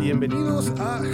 [0.00, 1.02] Bienvenidos a...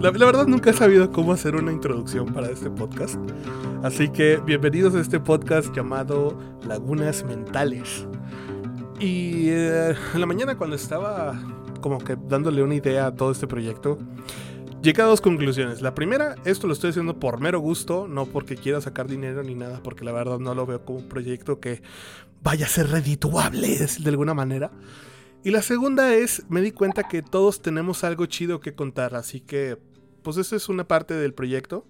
[0.00, 3.16] La, verdad nunca he sabido cómo hacer una introducción para este podcast.
[3.82, 6.38] Así que bienvenidos a este podcast llamado
[6.68, 8.06] Lagunas Mentales.
[9.00, 11.42] Y eh, en la mañana cuando estaba
[11.80, 13.98] como que dándole una idea a todo este proyecto,
[14.80, 15.82] llegué a dos conclusiones.
[15.82, 19.56] La primera, esto lo estoy haciendo por mero gusto, no porque quiera sacar dinero ni
[19.56, 21.82] nada, porque la verdad no lo veo como un proyecto que
[22.44, 24.70] vaya a ser redituable de alguna manera.
[25.42, 29.40] Y la segunda es, me di cuenta que todos tenemos algo chido que contar, así
[29.40, 29.78] que
[30.22, 31.86] pues esa es una parte del proyecto.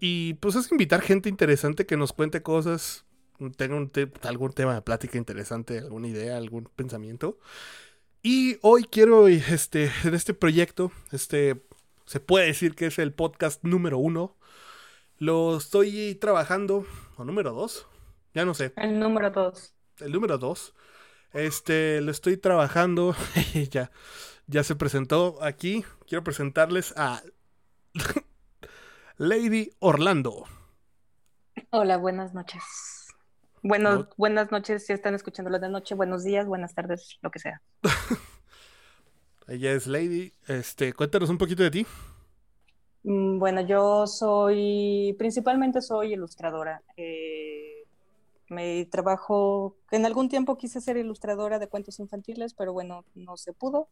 [0.00, 3.04] Y pues es invitar gente interesante que nos cuente cosas,
[3.56, 3.88] tenga
[4.22, 7.38] algún tema de plática interesante, alguna idea, algún pensamiento.
[8.22, 11.62] Y hoy quiero, este, en este proyecto, este,
[12.06, 14.36] se puede decir que es el podcast número uno.
[15.18, 17.86] Lo estoy trabajando, o número dos,
[18.34, 18.72] ya no sé.
[18.76, 19.74] El número dos.
[20.00, 20.74] El número dos.
[21.34, 23.14] Este, lo estoy trabajando.
[23.70, 23.90] ya,
[24.46, 25.84] ya se presentó aquí.
[26.06, 27.22] Quiero presentarles a
[29.18, 30.44] Lady Orlando.
[31.70, 32.62] Hola, buenas noches.
[33.62, 37.62] Bueno, buenas noches si están escuchándolo de noche, buenos días, buenas tardes, lo que sea.
[39.48, 40.34] Ella es Lady.
[40.46, 41.86] Este, cuéntanos un poquito de ti.
[43.02, 46.82] Mm, bueno, yo soy, principalmente soy ilustradora.
[46.96, 47.73] Eh,
[48.54, 53.52] me trabajo, en algún tiempo quise ser ilustradora de cuentos infantiles, pero bueno, no se
[53.52, 53.88] pudo,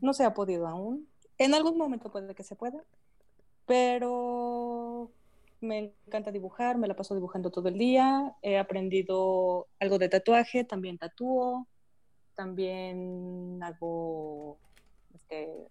[0.00, 1.08] no se ha podido aún.
[1.38, 2.84] En algún momento puede que se pueda,
[3.66, 5.10] pero
[5.60, 10.64] me encanta dibujar, me la paso dibujando todo el día, he aprendido algo de tatuaje,
[10.64, 11.68] también tatúo,
[12.34, 14.58] también hago,
[15.14, 15.68] este,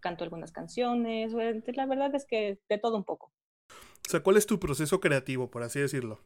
[0.00, 3.32] canto algunas canciones, la verdad es que de todo un poco.
[3.68, 6.20] O sea, ¿cuál es tu proceso creativo, por así decirlo?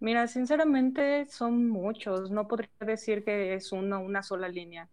[0.00, 4.88] Mira, sinceramente son muchos, no podría decir que es una, una sola línea.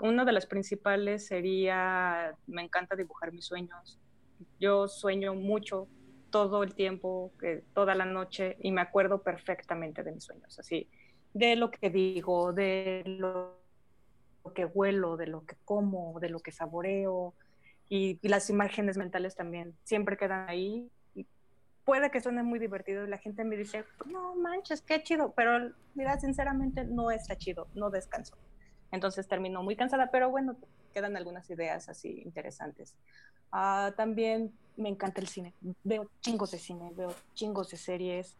[0.00, 3.98] Una de las principales sería, me encanta dibujar mis sueños.
[4.58, 5.88] Yo sueño mucho
[6.30, 7.32] todo el tiempo,
[7.74, 10.88] toda la noche, y me acuerdo perfectamente de mis sueños, así,
[11.34, 13.58] de lo que digo, de lo
[14.54, 17.34] que huelo, de lo que como, de lo que saboreo,
[17.88, 20.88] y, las imágenes mentales también siempre quedan ahí.
[21.90, 25.72] Puede que suene muy divertido y la gente me dice, no manches, qué chido, pero
[25.96, 28.36] mira, sinceramente no está chido, no descanso.
[28.92, 30.56] Entonces termino muy cansada, pero bueno,
[30.94, 32.94] quedan algunas ideas así interesantes.
[33.50, 35.52] Ah, también me encanta el cine,
[35.82, 38.36] veo chingos de cine, veo chingos de series,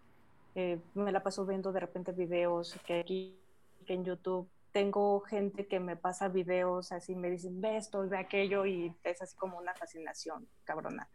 [0.55, 3.37] eh, me la paso viendo de repente videos que aquí
[3.85, 8.17] que en YouTube tengo gente que me pasa videos así, me dicen, ve esto, ve
[8.17, 11.09] aquello, y es así como una fascinación, cabrona.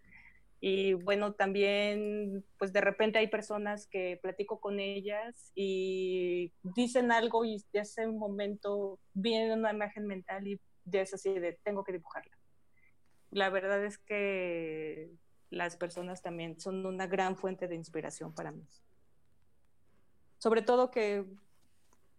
[0.67, 7.45] Y bueno, también, pues de repente hay personas que platico con ellas y dicen algo
[7.45, 11.91] y de ese momento viene una imagen mental y ya es así de, tengo que
[11.91, 12.35] dibujarla.
[13.29, 15.11] La verdad es que
[15.51, 18.65] las personas también son una gran fuente de inspiración para mí.
[20.39, 21.25] Sobre todo que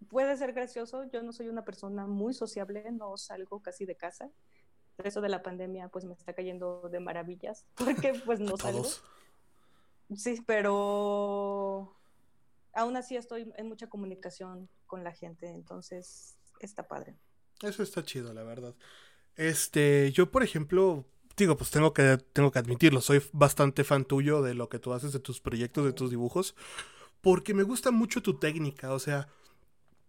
[0.08, 1.02] puede ser gracioso.
[1.10, 4.30] Yo no soy una persona muy sociable, no salgo casi de casa.
[5.02, 8.86] Eso de la pandemia pues me está cayendo de maravillas porque pues no salgo.
[10.14, 11.96] Sí, pero
[12.72, 17.16] aún así estoy en mucha comunicación con la gente, entonces está padre.
[17.62, 18.74] Eso está chido, la verdad.
[19.34, 21.04] Este, yo por ejemplo,
[21.36, 24.92] digo, pues tengo que tengo que admitirlo, soy bastante fan tuyo de lo que tú
[24.92, 26.54] haces, de tus proyectos, de tus dibujos,
[27.20, 29.28] porque me gusta mucho tu técnica, o sea,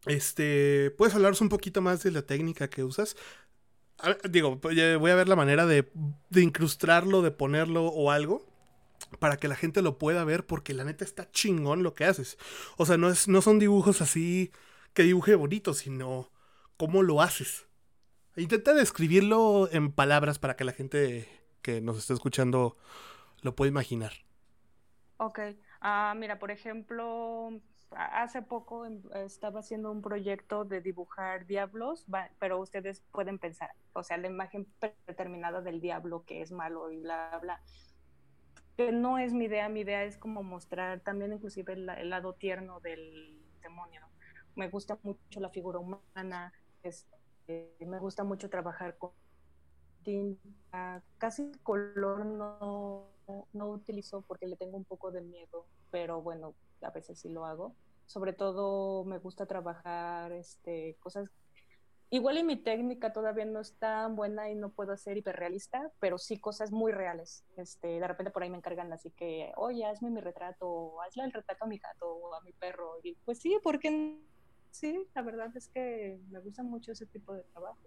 [0.06, 3.18] este, ¿puedes hablaros un poquito más de la técnica que usas?
[4.30, 5.92] Digo, pues, voy a ver la manera de,
[6.30, 8.46] de incrustarlo, de ponerlo o algo
[9.20, 12.38] para que la gente lo pueda ver porque la neta está chingón lo que haces.
[12.78, 14.52] O sea, no, es, no son dibujos así
[14.94, 16.32] que dibuje bonito, sino
[16.78, 17.68] cómo lo haces.
[18.36, 21.28] Intenta describirlo en palabras para que la gente
[21.62, 22.78] que nos está escuchando
[23.42, 24.14] lo pueda imaginar.
[25.18, 25.40] Ok.
[25.82, 27.60] Ah, mira, por ejemplo,
[27.92, 32.06] hace poco em, estaba haciendo un proyecto de dibujar diablos,
[32.40, 34.68] pero ustedes pueden pensar, o sea, la imagen
[35.06, 37.62] determinada del diablo que es malo y bla, bla.
[38.76, 42.80] Que no es mi idea, mi idea es como mostrar también inclusive el, lado tierno
[42.80, 44.02] del demonio.
[44.56, 49.12] Me gusta mucho la figura humana, este, me gusta mucho trabajar con
[50.04, 53.08] tinta, casi color no,
[53.54, 57.46] no utilizo porque le tengo un poco de miedo, pero bueno, a veces sí lo
[57.46, 57.76] hago.
[58.06, 61.30] Sobre todo me gusta trabajar este, cosas
[62.10, 66.18] Igual y mi técnica todavía no es tan buena y no puedo ser hiperrealista, pero
[66.18, 67.44] sí cosas muy reales.
[67.58, 71.34] Este, de repente por ahí me encargan así que, oye, hazme mi retrato, hazle el
[71.34, 72.94] retrato a mi gato o a mi perro.
[73.04, 74.22] Y pues sí, porque
[74.72, 77.78] sí, la verdad es que me gusta mucho ese tipo de trabajo.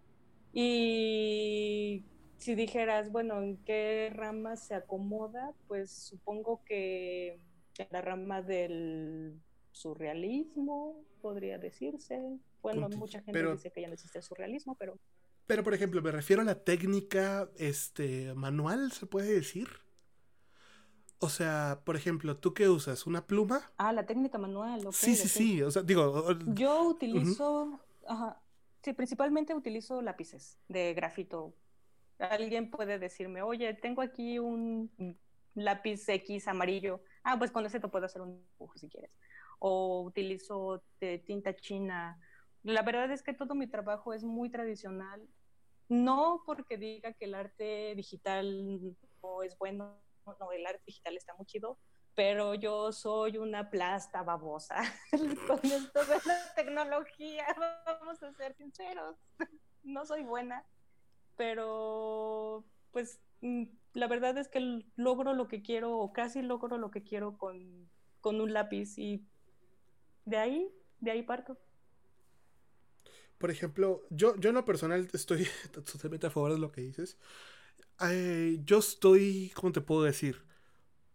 [0.53, 2.05] Y
[2.37, 5.55] si dijeras, bueno, ¿en qué rama se acomoda?
[5.67, 7.41] Pues supongo que
[7.91, 9.41] la rama del
[9.71, 12.39] surrealismo, podría decirse.
[12.63, 14.99] Bueno, mucha gente dice que ya no existe el surrealismo, pero...
[15.47, 19.69] Pero, por ejemplo, me refiero a la técnica este, manual, ¿se puede decir?
[21.19, 23.07] O sea, por ejemplo, ¿tú qué usas?
[23.07, 23.71] ¿Una pluma?
[23.77, 24.81] Ah, la técnica manual.
[24.93, 25.63] sí, sí, sí.
[25.63, 26.33] O sea, digo.
[26.55, 27.79] Yo utilizo.
[28.07, 28.41] Ajá.
[28.83, 31.55] Sí, principalmente utilizo lápices de grafito.
[32.19, 34.91] Alguien puede decirme, oye, tengo aquí un
[35.55, 37.03] lápiz X amarillo.
[37.23, 39.11] Ah, pues con ese te puedo hacer un dibujo si quieres.
[39.59, 40.83] O utilizo
[41.27, 42.19] tinta china.
[42.63, 45.27] La verdad es que todo mi trabajo es muy tradicional.
[45.89, 50.01] No porque diga que el arte digital no es bueno
[50.39, 51.79] no, el arte digital está muy chido,
[52.15, 54.77] pero yo soy una plasta babosa
[55.47, 57.47] con esto de la tecnología,
[57.87, 59.17] vamos a ser sinceros,
[59.83, 60.65] no soy buena,
[61.37, 63.65] pero pues mm,
[63.95, 67.89] la verdad es que logro lo que quiero o casi logro lo que quiero con,
[68.21, 69.25] con un lápiz y
[70.25, 70.71] de ahí,
[71.01, 71.59] de ahí parto.
[73.39, 77.17] Por ejemplo, yo, yo en lo personal estoy totalmente a favor de lo que dices
[78.65, 80.43] yo estoy, ¿cómo te puedo decir?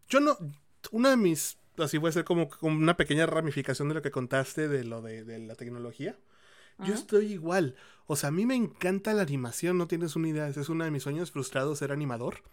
[0.08, 0.38] Yo no,
[0.92, 4.68] una de mis, así voy a ser como, una pequeña ramificación de lo que contaste
[4.68, 6.18] de lo de, la tecnología.
[6.80, 7.76] Yo estoy igual.
[8.08, 10.48] O sea, a mí me encanta la animación, no tienes una idea.
[10.48, 12.44] Es uno de mis sueños frustrados ser animador.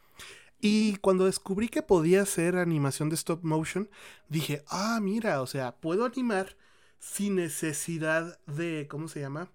[0.60, 3.90] Y cuando descubrí que podía hacer animación de stop motion,
[4.28, 6.56] dije, ah, mira, o sea, puedo animar
[7.00, 9.50] sin necesidad de, ¿cómo se llama?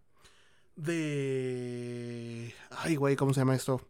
[0.76, 2.54] De...
[2.70, 3.82] Ay, güey, ¿cómo se llama esto?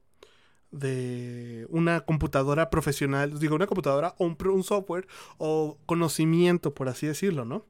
[0.72, 7.46] De una computadora profesional, digo, una computadora o un, software o conocimiento, por así decirlo,
[7.46, 7.66] ¿no?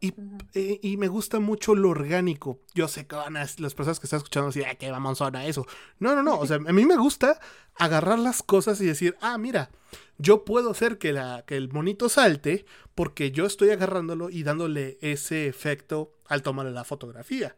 [0.00, 2.60] Eh, y, me gusta mucho lo orgánico.
[2.74, 5.46] Yo sé que van a, las personas que están escuchando decir, ay, qué vamos a
[5.46, 5.66] eso.
[5.98, 6.38] No, no, no.
[6.38, 7.40] O sea, a mí me gusta
[7.74, 9.70] agarrar las cosas y decir, ah, mira,
[10.18, 14.98] yo puedo hacer que, la, que el monito salte porque yo estoy agarrándolo y dándole
[15.00, 17.56] ese efecto al tomarle la fotografía.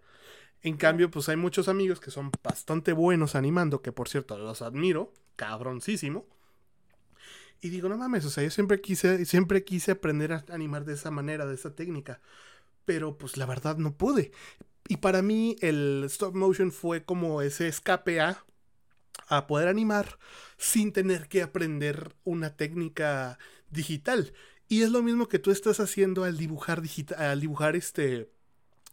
[0.63, 4.63] En cambio, pues hay muchos amigos que son bastante buenos animando, que por cierto los
[4.63, 6.27] admiro, cabroncísimo.
[7.61, 10.95] Y digo, no mames, o sea, yo siempre quise, siempre quise aprender a animar de
[10.95, 12.21] esa manera, de esa técnica.
[12.85, 14.33] Pero pues la verdad no pude.
[14.89, 18.45] Y para mí el stop motion fue como ese escape a,
[19.29, 20.19] a poder animar
[20.57, 23.39] sin tener que aprender una técnica
[23.71, 24.33] digital.
[24.69, 26.83] Y es lo mismo que tú estás haciendo al dibujar
[27.17, 28.31] al dibujar este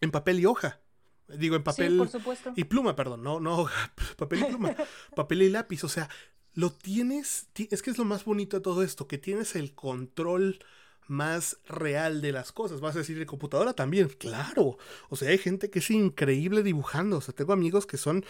[0.02, 0.80] en papel y hoja.
[1.28, 2.08] Digo, en papel
[2.56, 3.68] y pluma, perdón, no, no,
[4.18, 4.76] papel y pluma,
[5.16, 6.10] papel y lápiz, o sea,
[6.54, 10.60] lo tienes, es que es lo más bonito de todo esto, que tienes el control
[11.08, 12.82] más real de las cosas.
[12.82, 14.78] Vas a decir de computadora también, claro.
[15.10, 17.18] O sea, hay gente que es increíble dibujando.
[17.18, 18.26] O sea, tengo amigos que son.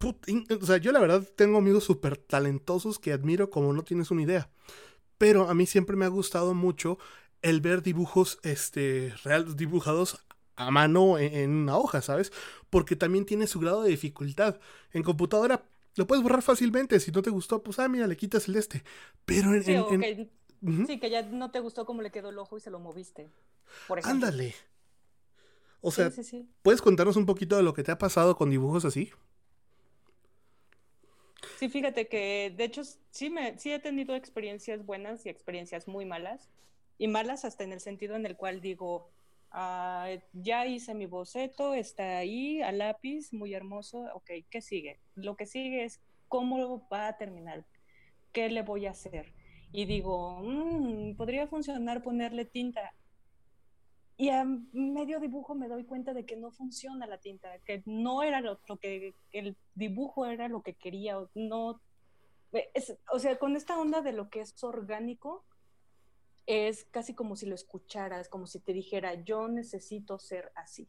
[0.00, 4.22] o sea, yo la verdad tengo amigos súper talentosos que admiro como no tienes una
[4.22, 4.50] idea.
[5.18, 6.98] Pero a mí siempre me ha gustado mucho
[7.42, 10.24] el ver dibujos este, real, dibujados
[10.58, 12.32] a mano en, una hoja, ¿sabes?
[12.68, 14.58] Porque también tiene su grado de dificultad.
[14.92, 15.64] En computadora
[15.94, 16.98] lo puedes borrar fácilmente.
[16.98, 18.82] Si no te gustó, pues, ah, mira, le quitas el este.
[19.24, 19.62] Pero en...
[20.86, 23.28] Sí, que, ya no te gustó cómo le quedó el ojo y se lo moviste.
[23.86, 24.54] Por Ándale.
[25.80, 26.10] O sea,
[26.62, 29.12] ¿puedes contarnos un poquito de lo que te ha pasado con dibujos así?
[31.56, 36.04] Sí, fíjate que de hecho sí, me, sí he tenido experiencias buenas y experiencias muy
[36.04, 36.48] malas.
[36.98, 39.08] Y malas hasta en el sentido en el cual digo,
[39.50, 44.06] Ah, ya hice mi boceto, está ahí a lápiz, muy hermoso.
[44.14, 45.00] Ok, ¿qué sigue?
[45.14, 47.64] Lo que sigue es cómo va a terminar,
[48.32, 49.32] qué le voy a hacer.
[49.72, 52.94] Y digo, mm, podría funcionar ponerle tinta.
[54.16, 58.22] Y a medio dibujo me doy cuenta de que no funciona la tinta, que no
[58.22, 61.80] era lo, que el dibujo era lo que quería, no.
[63.12, 65.44] o sea, con esta onda de lo que es orgánico,
[66.48, 70.88] es casi como si lo escucharas, como si te dijera, yo necesito ser así.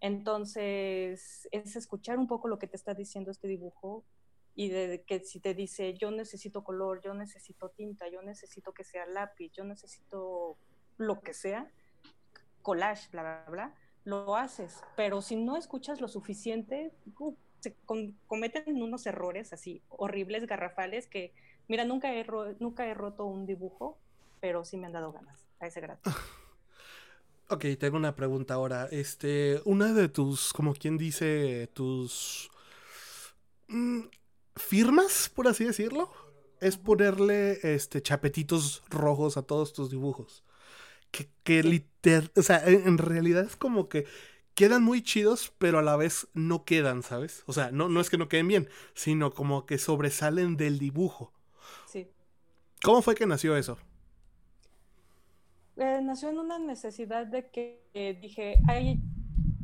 [0.00, 4.04] Entonces, es escuchar un poco lo que te está diciendo este dibujo
[4.54, 8.84] y de que si te dice, yo necesito color, yo necesito tinta, yo necesito que
[8.84, 10.56] sea lápiz, yo necesito
[10.96, 11.68] lo que sea,
[12.62, 14.80] collage, bla, bla, bla, lo haces.
[14.96, 17.74] Pero si no escuchas lo suficiente, uh, se
[18.28, 21.34] cometen unos errores así horribles, garrafales, que,
[21.66, 22.24] mira, nunca he,
[22.60, 23.98] nunca he roto un dibujo
[24.40, 26.00] pero sí me han dado ganas a ese grado.
[27.50, 28.88] Ok, tengo una pregunta ahora.
[28.90, 32.50] Este, una de tus, como quien dice, tus
[33.68, 34.00] mm,
[34.54, 36.12] firmas, por así decirlo,
[36.60, 40.44] es ponerle este chapetitos rojos a todos tus dibujos.
[41.10, 44.06] Que, que liter, o sea, en realidad es como que
[44.54, 47.44] quedan muy chidos, pero a la vez no quedan, ¿sabes?
[47.46, 51.32] O sea, no, no es que no queden bien, sino como que sobresalen del dibujo.
[51.86, 52.10] Sí.
[52.82, 53.78] ¿Cómo fue que nació eso?
[55.78, 58.98] Eh, nació en una necesidad de que eh, dije, hay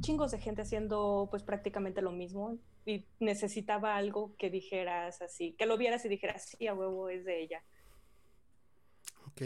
[0.01, 2.57] chingos de gente haciendo pues prácticamente lo mismo
[2.87, 7.25] y necesitaba algo que dijeras así, que lo vieras y dijeras, sí, a huevo es
[7.25, 7.65] de ella.
[9.27, 9.43] Ok.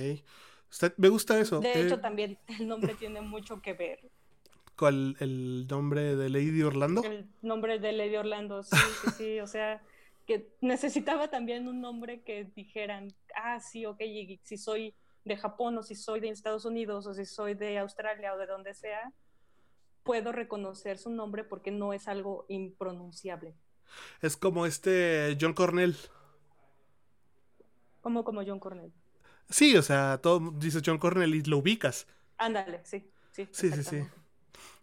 [0.98, 1.60] me gusta eso.
[1.60, 4.00] De hecho, eh, también el nombre tiene mucho que ver.
[4.76, 5.16] ¿Cuál?
[5.20, 7.02] ¿El nombre de Lady Orlando?
[7.02, 9.40] El nombre de Lady Orlando, sí, sí, sí.
[9.40, 9.82] o sea,
[10.26, 14.02] que necesitaba también un nombre que dijeran, ah, sí, ok,
[14.42, 14.94] si soy
[15.28, 18.47] de Japón o si soy de Estados Unidos o si soy de Australia o de
[18.47, 19.12] donde sea,
[20.02, 23.54] puedo reconocer su nombre porque no es algo impronunciable.
[24.20, 25.97] Es como este John Cornell.
[28.00, 28.92] ¿Cómo como John Cornell?
[29.50, 32.06] Sí, o sea, todo dice John Cornell y lo ubicas.
[32.37, 33.49] Ándale, sí, sí.
[33.50, 34.02] Sí, sí, sí.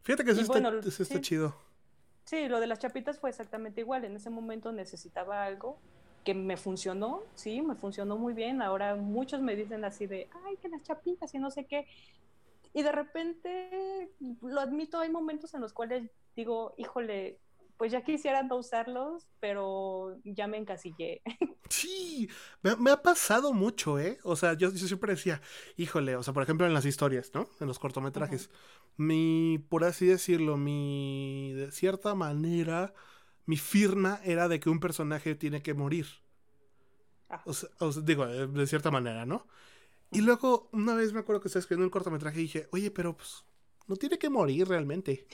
[0.04, 1.56] Fíjate que eso, está, chido.
[2.25, 4.06] Sí, lo de las chapitas fue exactamente igual.
[4.06, 5.80] En ese momento necesitaba algo
[6.25, 8.62] que me funcionó, sí, me funcionó muy bien.
[8.62, 11.88] Ahora muchos me dicen así de, ay, que las chapitas y no sé qué.
[12.74, 14.10] Y de repente,
[14.41, 17.39] lo admito, hay momentos en los cuales digo, híjole,
[17.77, 21.22] pues ya quisiera no usarlos, pero ya me encasillé.
[21.67, 22.29] Sí,
[22.62, 24.20] me, ha pasado mucho, ¿eh?
[24.24, 25.41] O sea, yo, siempre decía,
[25.77, 27.50] híjole, o sea, por ejemplo en las historias, ¿no?
[27.60, 28.51] En los cortometrajes.
[28.98, 32.94] Mi, por así decirlo, mi, de cierta manera,
[33.46, 36.08] mi firma era de que un personaje tiene que morir.
[37.30, 37.42] Ah.
[37.46, 37.70] O, sea,
[38.04, 39.48] digo, eh, de cierta manera, ¿no?
[40.12, 43.18] Y luego, una vez me acuerdo que estaba escribiendo un cortometraje y dije, oye, pero
[43.18, 43.44] pues,
[43.88, 45.28] no tiene que morir realmente.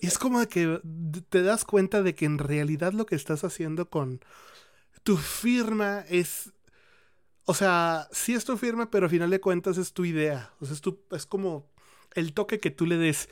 [0.00, 0.80] Y es como que
[1.28, 4.20] te das cuenta de que en realidad lo que estás haciendo con
[5.02, 6.52] tu firma es.
[7.44, 10.52] O sea, sí es tu firma, pero al final de cuentas es tu idea.
[10.60, 11.70] O sea, es, tu, es como
[12.14, 13.28] el toque que tú le des.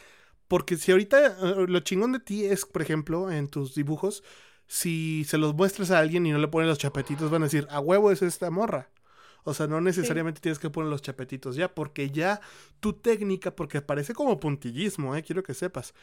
[0.51, 4.25] Porque si ahorita eh, lo chingón de ti es, por ejemplo, en tus dibujos,
[4.67, 7.69] si se los muestras a alguien y no le ponen los chapetitos, van a decir,
[7.71, 8.91] a huevo es esta morra.
[9.45, 12.41] O sea, no necesariamente tienes que poner los chapetitos ya, porque ya
[12.81, 15.23] tu técnica, porque parece como puntillismo, ¿eh?
[15.23, 15.95] quiero que sepas.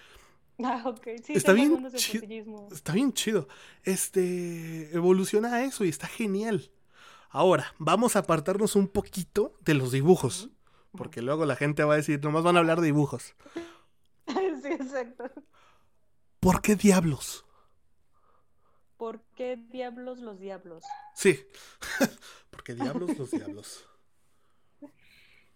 [0.63, 1.07] Ah, ok.
[1.25, 3.49] Sí, está bien, chido, está bien chido.
[3.83, 6.71] Este, evoluciona a eso y está genial.
[7.31, 10.51] Ahora, vamos a apartarnos un poquito de los dibujos,
[10.93, 13.35] porque luego la gente va a decir, nomás van a hablar de dibujos.
[14.79, 15.25] Exacto.
[16.39, 17.45] ¿Por qué diablos?
[18.97, 20.83] ¿Por qué diablos los diablos?
[21.13, 21.39] Sí.
[22.49, 23.87] ¿Por qué diablos los diablos?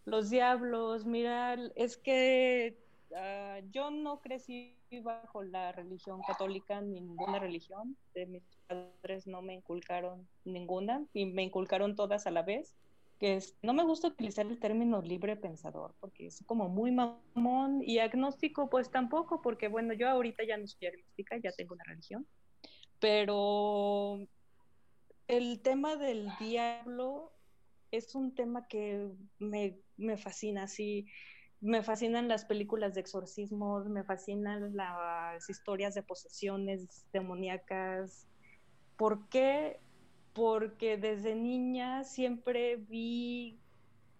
[0.03, 2.75] Los diablos, mira, es que
[3.15, 7.95] ah, yo no crecí bajo la religión católica, ninguna religión.
[8.15, 12.73] De mis padres no me inculcaron ninguna y me inculcaron todas a la vez
[13.21, 17.83] que es, no me gusta utilizar el término libre pensador porque es como muy mamón
[17.85, 21.83] y agnóstico pues tampoco porque bueno, yo ahorita ya no soy agnóstica, ya tengo una
[21.83, 22.25] religión,
[22.99, 24.25] pero
[25.27, 27.31] el tema del diablo
[27.91, 31.05] es un tema que me, me fascina, sí,
[31.59, 38.25] me fascinan las películas de exorcismos, me fascinan las historias de posesiones demoníacas.
[38.97, 39.79] ¿Por qué?
[40.33, 43.59] Porque desde niña siempre vi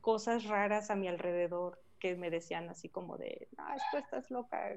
[0.02, 4.76] cosas raras a mi alrededor que me decían así como de, ah, esto estás loca.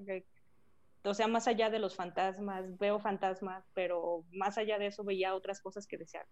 [1.02, 5.34] O sea, más allá de los fantasmas, veo fantasmas, pero más allá de eso veía
[5.34, 6.24] otras cosas que decían,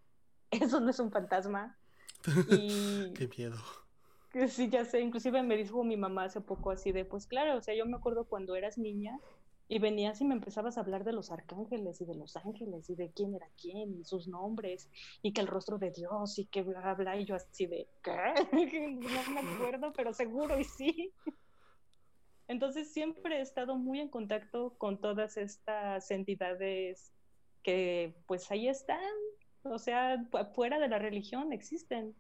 [0.51, 1.79] eso no es un fantasma.
[2.51, 3.13] Y...
[3.15, 3.59] Qué miedo.
[4.49, 7.61] Sí, ya sé, inclusive me dijo mi mamá hace poco así de, pues claro, o
[7.61, 9.19] sea, yo me acuerdo cuando eras niña,
[9.73, 12.95] y venías y me empezabas a hablar de los arcángeles y de los ángeles y
[12.95, 14.91] de quién era quién y sus nombres
[15.23, 18.13] y que el rostro de Dios y que bla, bla, y yo así de, ¿qué?
[18.53, 21.15] no me acuerdo, pero seguro y sí.
[22.49, 27.11] Entonces siempre he estado muy en contacto con todas estas entidades
[27.63, 29.01] que pues ahí están,
[29.63, 30.23] o sea,
[30.55, 32.15] fuera de la religión existen.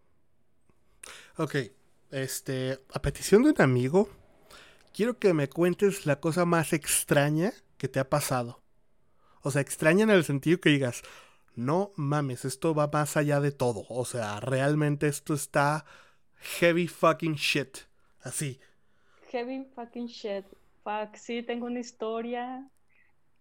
[1.36, 1.56] Ok,
[2.12, 4.08] este, a petición de un amigo,
[4.92, 8.62] quiero que me cuentes la cosa más extraña que te ha pasado.
[9.42, 11.02] O sea, extraña en el sentido que digas,
[11.54, 13.84] no mames, esto va más allá de todo.
[13.88, 15.84] O sea, realmente esto está
[16.36, 17.78] heavy fucking shit.
[18.20, 18.60] Así.
[19.30, 20.44] Heavy fucking shit.
[20.84, 22.68] Fuck, sí, tengo una historia.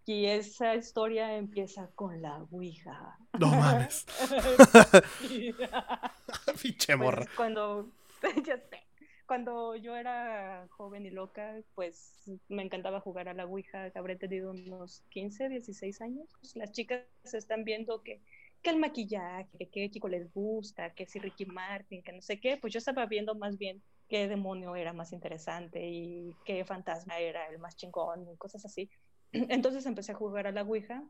[0.05, 3.17] Y esa historia empieza con la Ouija.
[3.39, 4.05] No mames.
[6.61, 7.25] Pinche morra.
[7.25, 7.91] Pues cuando.
[8.45, 8.90] ya sé
[9.31, 14.51] cuando yo era joven y loca, pues me encantaba jugar a la Ouija, habré tenido
[14.51, 16.27] unos 15, 16 años.
[16.53, 18.19] Las chicas están viendo que,
[18.61, 22.57] que el maquillaje, que chico les gusta, que si Ricky Martin, que no sé qué,
[22.57, 27.47] pues yo estaba viendo más bien qué demonio era más interesante y qué fantasma era
[27.47, 28.89] el más chingón y cosas así.
[29.31, 31.05] Entonces empecé a jugar a la Ouija.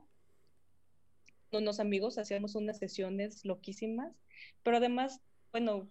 [1.51, 4.13] Unos amigos hacíamos unas sesiones loquísimas,
[4.61, 5.19] pero además,
[5.51, 5.89] bueno,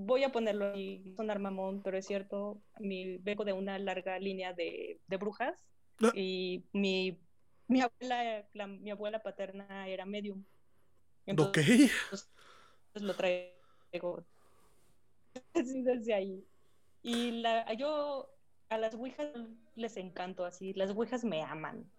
[0.00, 4.52] voy a ponerlo y sonar mamón, pero es cierto, mi, vengo de una larga línea
[4.52, 5.54] de, de brujas
[6.00, 6.12] Ah.
[6.14, 7.18] y mi,
[7.66, 10.44] mi, abuela, la- mi abuela paterna era medium.
[11.36, 11.58] Ok.
[11.58, 12.28] Entonces
[12.94, 14.24] lo traigo
[15.54, 16.44] desde ahí.
[17.02, 18.30] Y la, yo
[18.68, 19.32] a las ouijas
[19.74, 21.90] les encanto así, las ouijas me aman.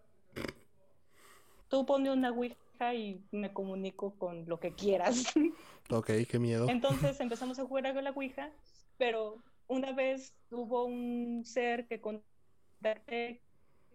[1.68, 5.26] Tú pone una ouija y me comunico con lo que quieras.
[5.90, 6.68] Ok, qué miedo.
[6.70, 8.52] Entonces empezamos a jugar a la Ouija,
[8.98, 13.42] pero una vez hubo un ser que contacté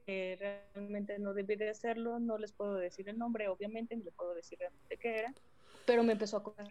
[0.07, 0.37] que
[0.75, 4.35] realmente no debí de hacerlo, no les puedo decir el nombre, obviamente, ni les puedo
[4.35, 5.35] decir realmente qué era,
[5.87, 6.69] pero me empezó a contar.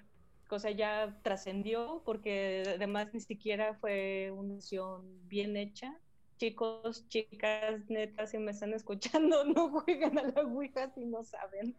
[0.50, 5.98] O sea, ya trascendió porque además ni siquiera fue una acción bien hecha.
[6.38, 11.75] Chicos, chicas, netas, si me están escuchando, no jueguen a la Ouija si no saben.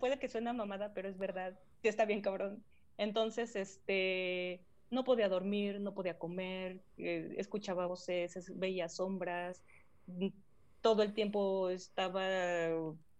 [0.00, 1.58] Puede que suene mamada, pero es verdad.
[1.82, 2.62] Sí está bien cabrón.
[2.98, 9.62] Entonces, este, no podía dormir, no podía comer, eh, escuchaba voces, es- veía sombras,
[10.80, 12.24] todo el tiempo estaba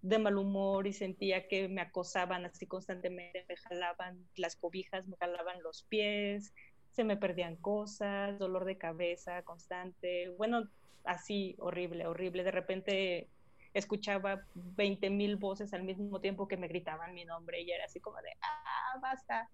[0.03, 5.17] de mal humor y sentía que me acosaban así constantemente, me jalaban las cobijas, me
[5.17, 6.53] jalaban los pies,
[6.91, 10.69] se me perdían cosas, dolor de cabeza constante, bueno,
[11.05, 12.43] así horrible, horrible.
[12.45, 13.29] De repente
[13.75, 18.01] escuchaba 20 mil voces al mismo tiempo que me gritaban mi nombre y era así
[18.01, 19.49] como de, ah, basta.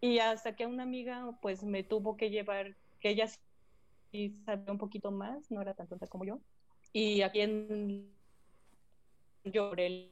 [0.00, 3.28] Y hasta que una amiga pues me tuvo que llevar, que ella
[4.12, 6.40] sí sabía un poquito más, no era tan tonta como yo.
[6.92, 8.10] Y aquí en
[9.44, 10.10] lloré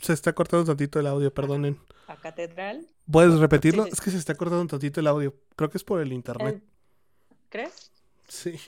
[0.00, 1.78] Se está cortando un tantito el audio, perdonen.
[2.06, 2.88] a catedral.
[3.10, 3.84] ¿Puedes repetirlo?
[3.84, 3.94] Sí, sí.
[3.94, 5.34] Es que se está cortando un tantito el audio.
[5.54, 6.62] Creo que es por el internet.
[6.62, 7.92] Eh, ¿Crees?
[8.28, 8.58] Sí.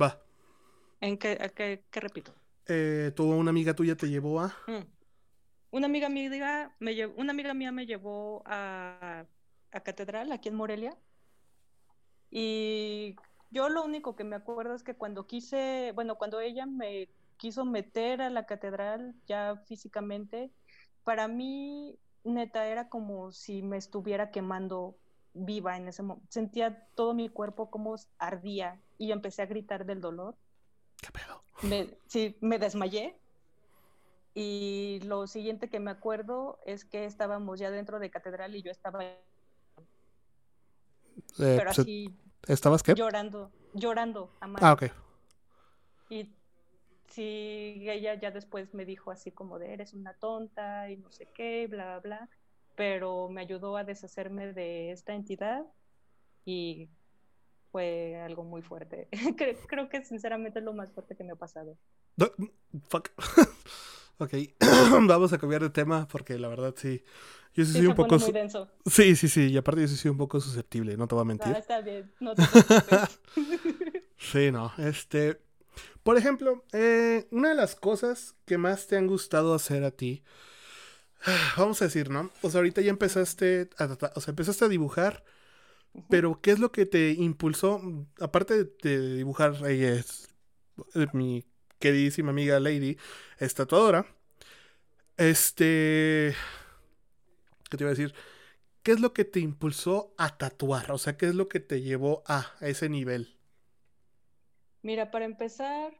[0.00, 0.20] Va.
[1.00, 2.32] ¿En qué, a qué, qué repito?
[2.66, 4.48] Eh, una amiga tuya te llevó a.
[4.66, 4.84] Mm.
[5.70, 9.26] Una amiga mía me llevó, una amiga mía me llevó a,
[9.70, 10.96] a Catedral, aquí en Morelia.
[12.30, 13.16] Y
[13.50, 17.64] yo lo único que me acuerdo es que cuando quise, bueno, cuando ella me quiso
[17.64, 20.50] meter a la catedral ya físicamente,
[21.04, 24.98] para mí, neta, era como si me estuviera quemando
[25.32, 26.26] viva en ese momento.
[26.30, 30.36] Sentía todo mi cuerpo como ardía y empecé a gritar del dolor.
[31.00, 31.42] ¿Qué pedo?
[31.62, 33.16] Me, sí, me desmayé.
[34.34, 38.70] Y lo siguiente que me acuerdo es que estábamos ya dentro de catedral y yo
[38.70, 39.18] estaba, Eh,
[41.36, 42.14] pero se- así
[42.46, 42.94] ¿Estabas qué?
[42.94, 44.84] llorando, llorando a Ah, ok.
[46.10, 46.30] Y
[47.08, 51.28] sí, ella ya después me dijo así como de eres una tonta y no sé
[51.34, 52.28] qué, bla, bla, bla.
[52.76, 55.64] Pero me ayudó a deshacerme de esta entidad
[56.44, 56.88] y
[57.70, 59.08] fue algo muy fuerte.
[59.36, 61.76] Cre- Creo que sinceramente es lo más fuerte que me ha pasado.
[62.16, 62.30] No,
[62.88, 63.10] fuck.
[64.18, 64.34] ok.
[65.06, 67.02] Vamos a cambiar de tema porque la verdad sí.
[67.54, 68.18] Yo sí Sí, soy un poco.
[68.18, 68.68] muy denso.
[68.86, 69.46] Sí, sí, sí.
[69.48, 71.52] Y aparte yo sí soy un poco susceptible, no te voy a mentir.
[71.54, 72.42] Ah, está bien, no te.
[74.16, 74.72] Sí, no.
[74.78, 75.40] Este.
[76.02, 80.22] Por ejemplo, eh, una de las cosas que más te han gustado hacer a ti.
[81.56, 82.30] Vamos a decir, ¿no?
[82.42, 85.24] O sea, ahorita ya empezaste a, o sea, empezaste a dibujar,
[86.08, 87.80] pero ¿qué es lo que te impulsó?
[88.20, 90.28] Aparte de dibujar, ella es
[90.94, 91.44] eh, mi
[91.78, 92.98] queridísima amiga Lady,
[93.38, 94.06] es tatuadora.
[95.16, 96.34] Este.
[97.70, 98.14] ¿Qué te iba a decir?
[98.82, 100.92] ¿Qué es lo que te impulsó a tatuar?
[100.92, 103.36] O sea, ¿qué es lo que te llevó a ese nivel?
[104.82, 105.92] Mira, para empezar,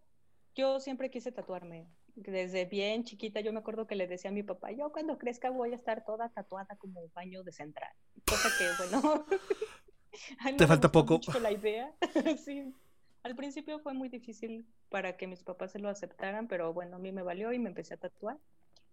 [0.54, 1.88] yo siempre quise tatuarme.
[2.20, 5.50] Desde bien chiquita, yo me acuerdo que le decía a mi papá, yo cuando crezca
[5.50, 7.92] voy a estar toda tatuada como baño de central.
[8.28, 9.24] Cosa que, bueno,
[10.40, 11.14] a Te falta poco.
[11.14, 11.94] mucho la idea.
[12.44, 12.74] Sí.
[13.22, 16.98] Al principio fue muy difícil para que mis papás se lo aceptaran, pero bueno, a
[16.98, 18.36] mí me valió y me empecé a tatuar.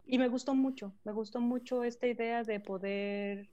[0.05, 3.49] Y me gustó mucho, me gustó mucho esta idea de poder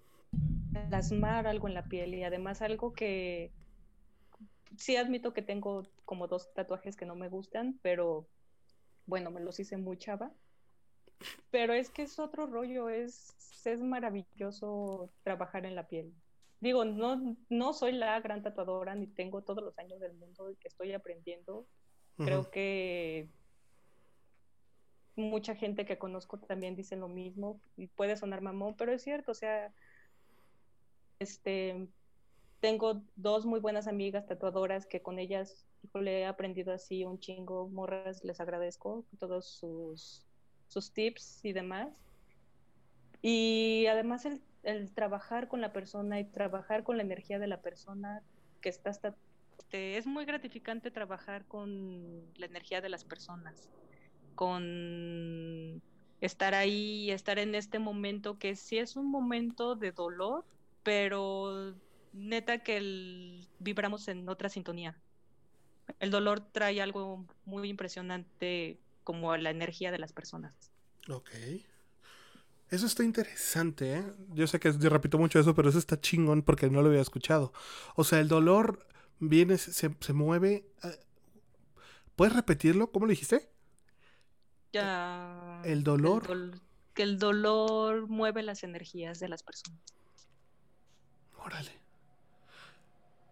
[0.88, 3.52] plasmar algo en la piel y además algo que
[4.76, 8.26] sí admito que tengo como dos tatuajes que no me gustan, pero
[9.12, 10.33] bueno, me los hice muy chava.
[11.51, 16.14] Pero es que es otro rollo, es, es maravilloso trabajar en la piel.
[16.61, 20.68] Digo, no, no soy la gran tatuadora ni tengo todos los años del mundo que
[20.68, 21.66] estoy aprendiendo.
[22.16, 22.51] Creo Ujú.
[22.53, 23.29] que
[25.14, 29.33] mucha gente que conozco también dice lo mismo y puede sonar mamón, pero es cierto,
[29.33, 29.75] o sea,
[31.18, 31.87] este,
[32.61, 37.68] tengo dos muy buenas amigas tatuadoras que con ellas híjole, he aprendido así un chingo,
[37.68, 40.27] morras, les agradezco todos sus,
[40.68, 41.88] sus tips y demás.
[43.23, 47.62] Y además el el trabajar con la persona y trabajar con la energía de la
[47.62, 48.23] persona
[48.61, 49.16] que está hasta
[49.59, 53.71] este, es muy gratificante trabajar con la energía de las personas,
[54.35, 55.83] con
[56.21, 60.45] estar ahí, estar en este momento que sí es un momento de dolor,
[60.83, 61.75] pero
[62.12, 65.01] neta que vibramos en otra sintonía.
[66.00, 70.52] El dolor trae algo muy impresionante como la energía de las personas.
[71.09, 71.31] Ok.
[72.70, 74.05] Eso está interesante, ¿eh?
[74.31, 77.52] Yo sé que repito mucho eso, pero eso está chingón porque no lo había escuchado.
[77.96, 78.87] O sea, el dolor
[79.18, 80.64] viene, se, se mueve.
[80.83, 80.98] Eh,
[82.16, 82.90] ¿Puedes repetirlo?
[82.90, 83.50] ¿Cómo lo dijiste?
[84.72, 85.61] Ya.
[85.64, 86.61] El dolor.
[86.94, 89.81] que el dolor mueve las energías de las personas.
[91.37, 91.82] Órale.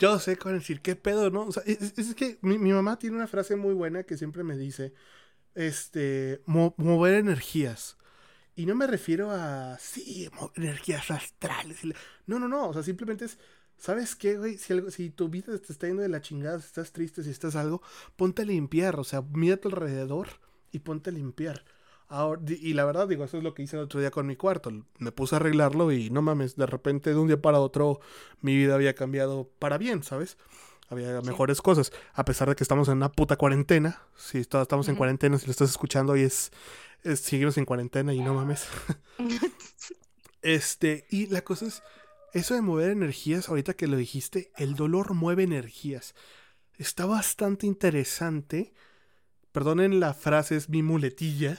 [0.00, 1.42] Yo sé cómo decir, ¿qué pedo, no?
[1.42, 4.94] O sea, es, que mi, mamá tiene una frase muy buena que siempre me dice,
[5.54, 7.98] este, mover energías.
[8.56, 11.80] Y no me refiero a, sí, energías astrales.
[12.26, 13.38] No, no, no, o sea, simplemente es,
[13.76, 14.56] ¿sabes qué, güey?
[14.56, 17.30] Si, algo, si tu vida te está yendo de la chingada, si estás triste, si
[17.30, 17.82] estás algo,
[18.16, 20.28] ponte a limpiar, o sea, mira a tu alrededor
[20.72, 21.64] y ponte a limpiar
[22.46, 24.72] y la verdad, digo, eso es lo que hice el otro día con mi cuarto.
[24.98, 28.00] Me puse a arreglarlo y no mames, de repente de un día para otro
[28.40, 30.36] mi vida había cambiado para bien, ¿sabes?
[30.88, 31.92] Había mejores cosas.
[32.12, 34.02] A pesar de que estamos en una puta cuarentena.
[34.16, 36.50] Si estamos en cuarentena, si lo estás escuchando y es,
[37.04, 38.66] es seguimos en cuarentena y no mames.
[40.42, 41.84] este, y la cosa es,
[42.32, 46.16] eso de mover energías, ahorita que lo dijiste, el dolor mueve energías.
[46.76, 48.72] Está bastante interesante
[49.52, 51.58] perdonen la frase, es mi muletilla,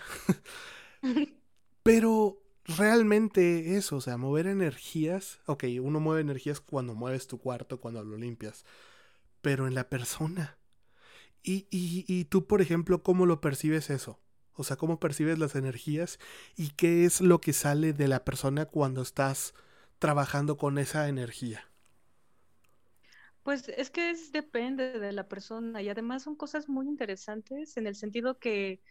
[1.84, 7.80] pero realmente eso, o sea, mover energías, ok, uno mueve energías cuando mueves tu cuarto,
[7.80, 8.66] cuando lo limpias,
[9.42, 10.58] pero en la persona.
[11.44, 14.20] Y, y, y tú, por ejemplo, ¿cómo lo percibes eso?
[14.54, 16.20] O sea, ¿cómo percibes las energías
[16.56, 19.54] y qué es lo que sale de la persona cuando estás
[19.98, 21.71] trabajando con esa energía?
[23.44, 27.88] Pues es que es, depende de la persona y además son cosas muy interesantes en
[27.88, 28.82] el sentido que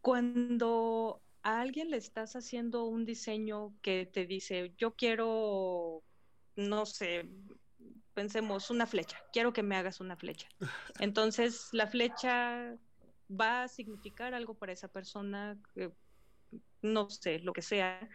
[0.00, 6.02] cuando a alguien le estás haciendo un diseño que te dice, yo quiero,
[6.56, 7.28] no sé,
[8.14, 10.48] pensemos una flecha, quiero que me hagas una flecha.
[10.98, 12.76] Entonces la flecha
[13.30, 15.56] va a significar algo para esa persona,
[16.82, 18.08] no sé, lo que sea,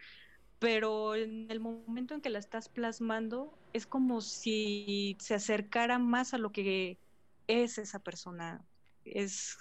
[0.58, 6.34] pero en el momento en que la estás plasmando es como si se acercara más
[6.34, 6.98] a lo que
[7.46, 8.64] es esa persona.
[9.04, 9.56] Es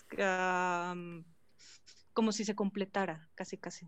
[2.13, 3.87] como si se completara, casi, casi.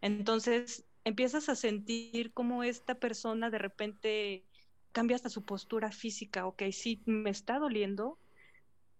[0.00, 4.44] Entonces empiezas a sentir como esta persona de repente
[4.92, 6.46] cambia hasta su postura física.
[6.46, 8.18] Ok, sí, me está doliendo,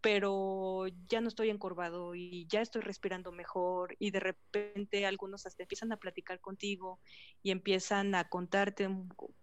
[0.04, 5.62] pero ya no estoy encorvado y ya estoy respirando mejor y de repente algunos hasta
[5.62, 7.00] empiezan a platicar contigo
[7.42, 8.86] y empiezan a contarte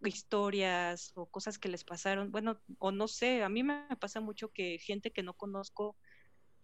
[0.04, 2.30] historias o cosas que les pasaron.
[2.32, 5.98] Bueno, o no sé, a mí me pasa mucho que gente que no conozco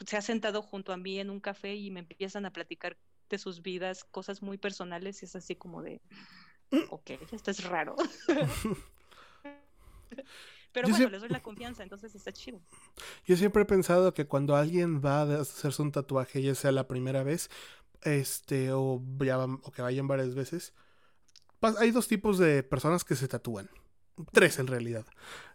[0.05, 2.99] se ha sentado junto a mí en un café y me empiezan a platicar
[3.31, 6.03] de sus vidas, cosas muy personales y es así como de,
[6.91, 7.95] ok, esto es raro.
[10.77, 12.61] Pero bueno, les doy la confianza, entonces está chido.
[13.25, 16.87] Yo siempre he pensado que cuando alguien va a hacerse un tatuaje, ya sea la
[16.87, 17.49] primera vez,
[18.03, 20.75] este, o, ya, o que vayan varias veces,
[21.79, 23.71] hay dos tipos de personas que se tatúan.
[24.31, 25.07] Tres en realidad.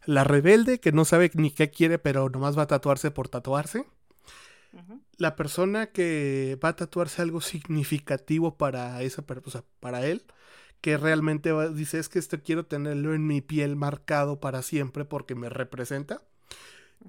[0.06, 3.86] La rebelde, que no sabe ni qué quiere, pero nomás va a tatuarse por tatuarse.
[5.18, 10.24] La persona que va a tatuarse algo significativo para esa persona, para él
[10.82, 15.34] que realmente dice es que esto quiero tenerlo en mi piel marcado para siempre porque
[15.36, 16.22] me representa.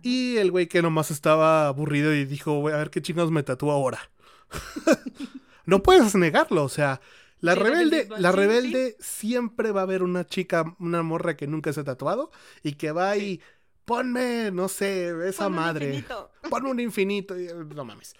[0.01, 3.71] Y el güey que nomás estaba aburrido y dijo, a ver qué chingados me tatúo
[3.71, 4.11] ahora.
[5.65, 7.01] no puedes negarlo, o sea,
[7.39, 11.81] la rebelde, la rebelde siempre va a haber una chica, una morra que nunca se
[11.81, 12.31] ha tatuado
[12.61, 13.41] y que va y
[13.85, 16.05] ponme, no sé, esa madre.
[16.47, 17.35] Ponme un infinito.
[17.35, 18.15] No mames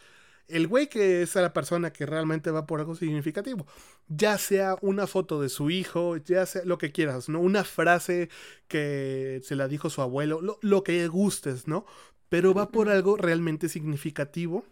[0.54, 3.66] el güey que es la persona que realmente va por algo significativo.
[4.08, 7.40] Ya sea una foto de su hijo, ya sea lo que quieras, ¿no?
[7.40, 8.30] Una frase
[8.68, 11.86] que se la dijo su abuelo, lo, que gustes, ¿no?
[12.30, 14.66] Pero va por algo realmente significativo.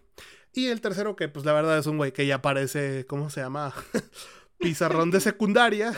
[0.54, 3.42] Y el tercero, que pues la verdad es un güey que ya parece, ¿cómo se
[3.42, 3.74] llama?
[4.60, 5.94] Pizarrón de secundaria.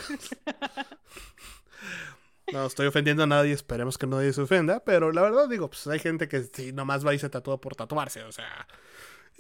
[2.52, 5.88] No estoy ofendiendo a nadie, esperemos que nadie se ofenda, pero la verdad digo, pues
[5.88, 8.67] hay gente que si nomás va y se tatúa por tatuarse, o sea,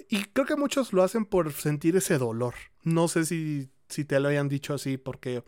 [0.09, 2.53] y creo que muchos lo hacen por sentir ese dolor.
[2.83, 5.43] No sé si, si te lo hayan dicho así, porque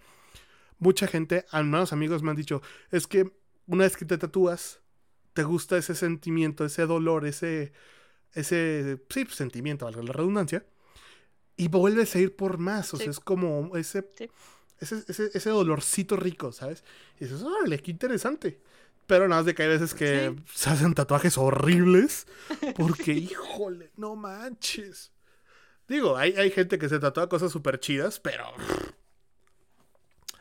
[0.78, 3.32] mucha gente, al menos amigos me han dicho, es que
[3.68, 4.82] una vez que te tatúas,
[5.34, 7.74] te gusta ese sentimiento, ese dolor, ese,
[8.34, 10.66] ese, sí, pues, sentimiento, valga la redundancia,
[11.58, 14.10] y vuelves a ir por más, o sea, es como ese,
[14.80, 16.84] ese, ese, ese dolorcito rico, ¿sabes?
[17.20, 18.62] Y dices, órale, qué interesante.
[19.08, 22.28] Pero nada más de que hay veces que se hacen tatuajes horribles.
[22.76, 25.12] Porque, híjole, no manches.
[25.88, 28.46] Digo, hay, hay gente que se tatúa cosas súper chidas, pero.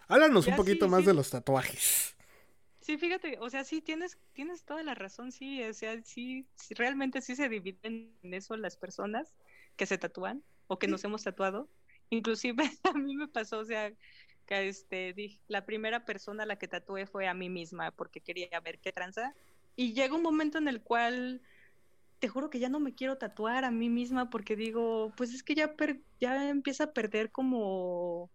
[0.08, 2.14] Háblanos un poquito más de los tatuajes.
[2.80, 7.22] Sí, fíjate, o sea, sí, tienes, tienes toda la razón, sí, o sea, sí, realmente
[7.22, 9.34] sí se dividen en eso las personas
[9.76, 11.70] que se tatúan o que nos hemos tatuado.
[12.10, 13.90] Inclusive a mí me pasó, o sea,
[14.44, 18.20] que este, dije, la primera persona a la que tatué fue a mí misma porque
[18.20, 19.34] quería ver qué tranza.
[19.76, 21.42] Y llega un momento en el cual
[22.18, 25.42] te juro que ya no me quiero tatuar a mí misma porque digo, pues es
[25.42, 25.74] que ya,
[26.20, 28.30] ya empieza a perder como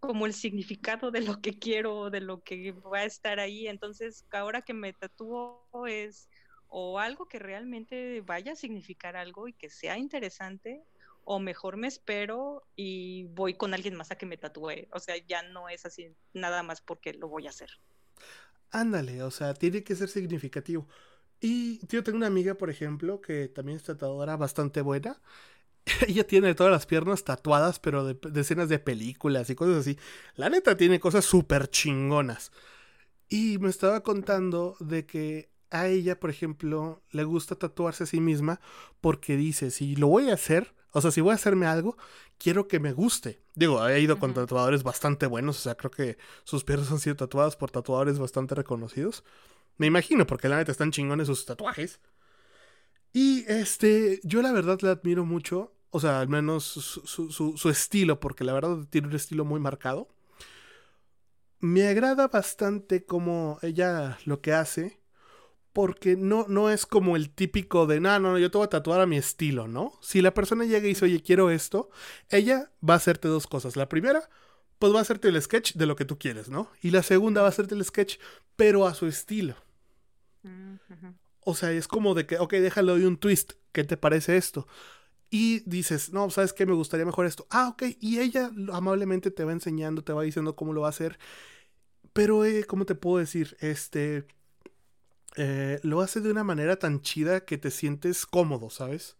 [0.00, 3.66] como el significado de lo que quiero, de lo que va a estar ahí.
[3.66, 6.28] Entonces, ahora que me tatúo es
[6.68, 10.82] o algo que realmente vaya a significar algo y que sea interesante,
[11.30, 14.88] o mejor me espero y voy con alguien más a que me tatúe.
[14.92, 17.68] O sea, ya no es así nada más porque lo voy a hacer.
[18.70, 20.88] Ándale, o sea, tiene que ser significativo.
[21.38, 25.20] Y yo tengo una amiga, por ejemplo, que también es tatuadora bastante buena
[26.08, 29.98] ella tiene todas las piernas tatuadas, pero de, escenas de películas y cosas así.
[30.34, 32.52] La neta tiene cosas súper chingonas.
[33.28, 38.20] Y me estaba contando de que a ella, por ejemplo, le gusta tatuarse a sí
[38.20, 38.60] misma
[39.02, 41.96] porque dice, si lo voy a hacer, o sea, si voy a hacerme algo,
[42.38, 43.40] quiero que me guste.
[43.54, 47.16] Digo, he ido con tatuadores bastante buenos, o sea, creo que sus piernas han sido
[47.16, 49.24] tatuadas por tatuadores bastante reconocidos.
[49.76, 52.00] Me imagino, porque la neta están chingones sus tatuajes.
[53.12, 58.44] Y este, yo la verdad le admiro mucho o sea, al menos su, estilo, porque
[58.44, 60.08] la verdad tiene un estilo muy marcado.
[61.60, 65.00] Me agrada bastante como ella lo que hace,
[65.78, 69.00] porque no, no es como el típico de, no, no, yo te voy a tatuar
[69.00, 69.92] a mi estilo, ¿no?
[70.02, 71.88] Si la persona llega y dice, oye, quiero esto,
[72.30, 73.76] ella va a hacerte dos cosas.
[73.76, 74.28] La primera,
[74.80, 76.68] pues va a hacerte el sketch de lo que tú quieres, ¿no?
[76.82, 78.16] Y la segunda va a hacerte el sketch,
[78.56, 79.54] pero a su estilo.
[80.42, 80.78] Mm,
[81.44, 84.66] o sea, es como de que, ok, déjalo de un twist, ¿qué te parece esto?
[85.30, 86.66] y dices, no, ¿sabes qué?
[86.66, 87.46] Me gustaría mejor esto.
[87.50, 87.84] Ah, ok.
[88.00, 91.20] Y ella amablemente te va enseñando, te va diciendo cómo lo va a hacer.
[92.12, 93.56] Pero, eh, ¿cómo te puedo decir?
[93.60, 94.26] Este,
[95.40, 99.16] eh, lo hace de una manera tan chida que te sientes cómodo, ¿sabes?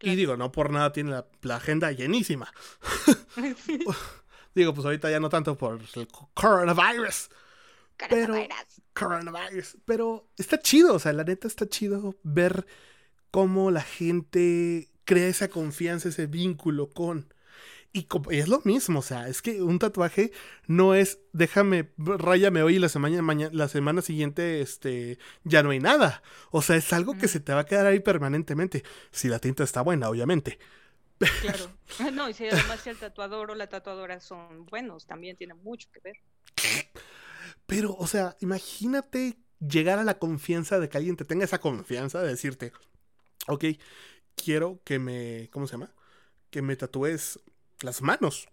[0.00, 2.52] Y digo, no por nada tiene la, agenda llenísima.
[4.54, 7.30] digo, pues ahorita ya no tanto por el coronavirus.
[8.08, 8.34] Pero,
[8.92, 9.78] coronavirus.
[9.84, 12.64] Pero está chido, o sea, la neta está chido ver
[13.32, 17.33] cómo la gente crea esa confianza, ese vínculo con.
[17.96, 20.32] Y, es lo mismo, o sea, es que un tatuaje
[20.66, 25.70] no es déjame, ráyame hoy y la semana, mañana, la semana siguiente este, ya no
[25.70, 26.20] hay nada.
[26.50, 28.82] O sea, es algo que se te va a quedar ahí permanentemente.
[29.12, 30.58] Si la tinta está buena, obviamente.
[31.40, 31.70] Claro.
[32.12, 35.88] No, y si además si el tatuador o la tatuadora son buenos, también tiene mucho
[35.92, 36.16] que ver.
[37.66, 42.20] Pero, o sea, imagínate llegar a la confianza de que alguien te tenga esa confianza
[42.20, 42.72] de decirte,
[43.46, 43.64] ok,
[44.34, 45.94] quiero que me, ¿cómo se llama?
[46.50, 47.38] Que me tatúes
[47.80, 48.48] las manos.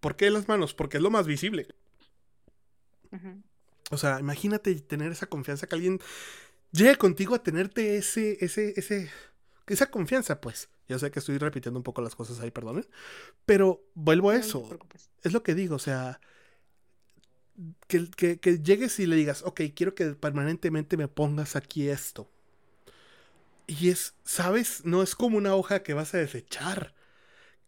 [0.00, 0.74] ¿Por qué las manos?
[0.74, 1.68] Porque es lo más visible.
[3.90, 6.00] O sea, imagínate tener esa confianza que alguien
[6.72, 9.10] llegue contigo a tenerte ese, ese, ese,
[9.66, 10.68] esa confianza, pues.
[10.88, 12.86] Ya sé que estoy repitiendo un poco las cosas ahí, perdonen.
[13.46, 14.78] Pero vuelvo a eso.
[15.22, 16.20] es lo que digo, o sea,
[17.86, 22.30] que, que, que, llegues y le digas, ok, quiero que permanentemente me pongas aquí esto.
[23.66, 24.84] Y es, ¿sabes?
[24.84, 26.94] No es como una hoja que vas a desechar.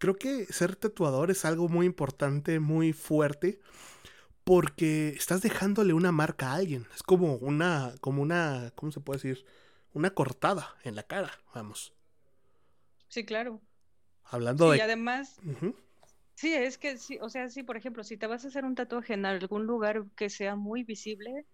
[0.04, 3.58] Creo que ser tatuador es algo muy importante, muy fuerte,
[4.44, 6.86] porque estás dejándole una marca a alguien.
[6.94, 9.46] Es como una, como una, ¿cómo se puede decir?
[9.94, 11.94] Una cortada en la cara, vamos.
[13.08, 13.62] Sí, claro.
[14.24, 14.76] Hablando de...
[14.76, 15.40] Y además,
[16.34, 18.74] sí, es que, sí, o sea, sí, por ejemplo, si te vas a hacer un
[18.74, 21.46] tatuaje en algún lugar que sea muy visible,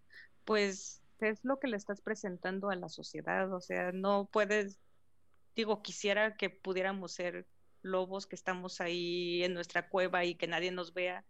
[0.45, 4.77] pues es lo que le estás presentando a la sociedad, o sea, no puedes,
[5.55, 7.47] digo, quisiera que pudiéramos ser
[7.83, 11.25] lobos que estamos ahí en nuestra cueva y que nadie nos vea,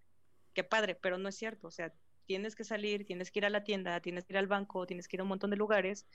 [0.54, 1.92] qué padre, pero no es cierto, o sea,
[2.26, 5.08] tienes que salir, tienes que ir a la tienda, tienes que ir al banco, tienes
[5.08, 6.06] que ir a un montón de lugares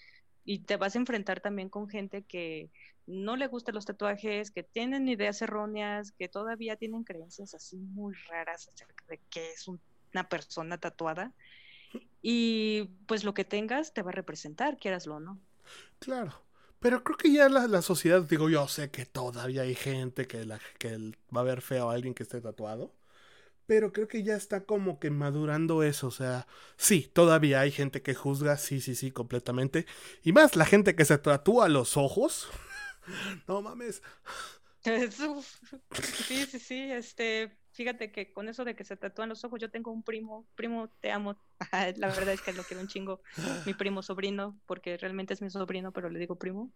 [0.46, 2.70] y te vas a enfrentar también con gente que
[3.08, 8.14] no le gustan los tatuajes, que tienen ideas erróneas, que todavía tienen creencias así muy
[8.30, 11.34] raras acerca de qué es una persona tatuada
[12.22, 15.40] y pues lo que tengas te va a representar, quieraslo o no.
[16.00, 16.45] Claro.
[16.86, 20.46] Pero creo que ya la, la, sociedad, digo, yo sé que todavía hay gente que,
[20.46, 20.96] la, que
[21.36, 22.94] va a ver feo a alguien que esté tatuado.
[23.66, 26.06] Pero creo que ya está como que madurando eso.
[26.06, 26.46] O sea,
[26.78, 29.88] sí, todavía hay gente que juzga, sí, sí, sí, completamente.
[30.22, 32.50] Y más la gente que se tatúa los ojos.
[33.48, 34.04] no mames.
[34.84, 39.70] Sí, sí, sí, este, fíjate que con eso de que se tatúan los ojos, yo
[39.70, 41.38] tengo un primo, primo, te amo.
[41.98, 43.22] La verdad es que lo quiero un chingo,
[43.66, 46.72] mi primo sobrino, porque realmente es mi sobrino, pero le digo primo.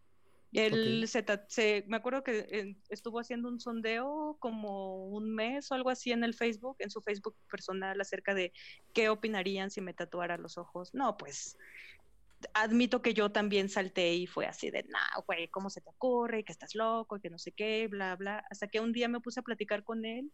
[0.52, 5.92] Él se, me acuerdo que eh, estuvo haciendo un sondeo como un mes o algo
[5.92, 8.52] así en el Facebook, en su Facebook personal, acerca de
[8.94, 10.94] qué opinarían si me tatuara los ojos.
[10.94, 11.56] No, pues
[12.54, 16.44] admito que yo también salté y fue así de, nah, güey, ¿cómo se te ocurre?
[16.44, 18.44] Que estás loco que no sé qué, bla, bla.
[18.50, 20.32] Hasta que un día me puse a platicar con él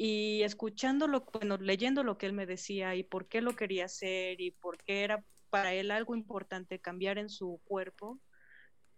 [0.00, 4.40] y escuchándolo, bueno, leyendo lo que él me decía y por qué lo quería hacer
[4.40, 8.20] y por qué era para él algo importante cambiar en su cuerpo,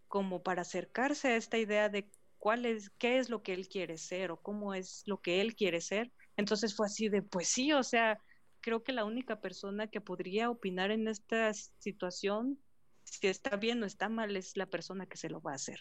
[0.09, 3.97] como para acercarse a esta idea de cuál es, qué es lo que él quiere
[3.97, 6.13] ser o cómo es lo que él quiere ser.
[6.37, 8.21] Entonces fue así de, pues sí, o sea,
[8.61, 12.59] creo que la única persona que podría opinar en esta situación,
[13.05, 15.81] si está bien o está mal, es la persona que se lo va a hacer.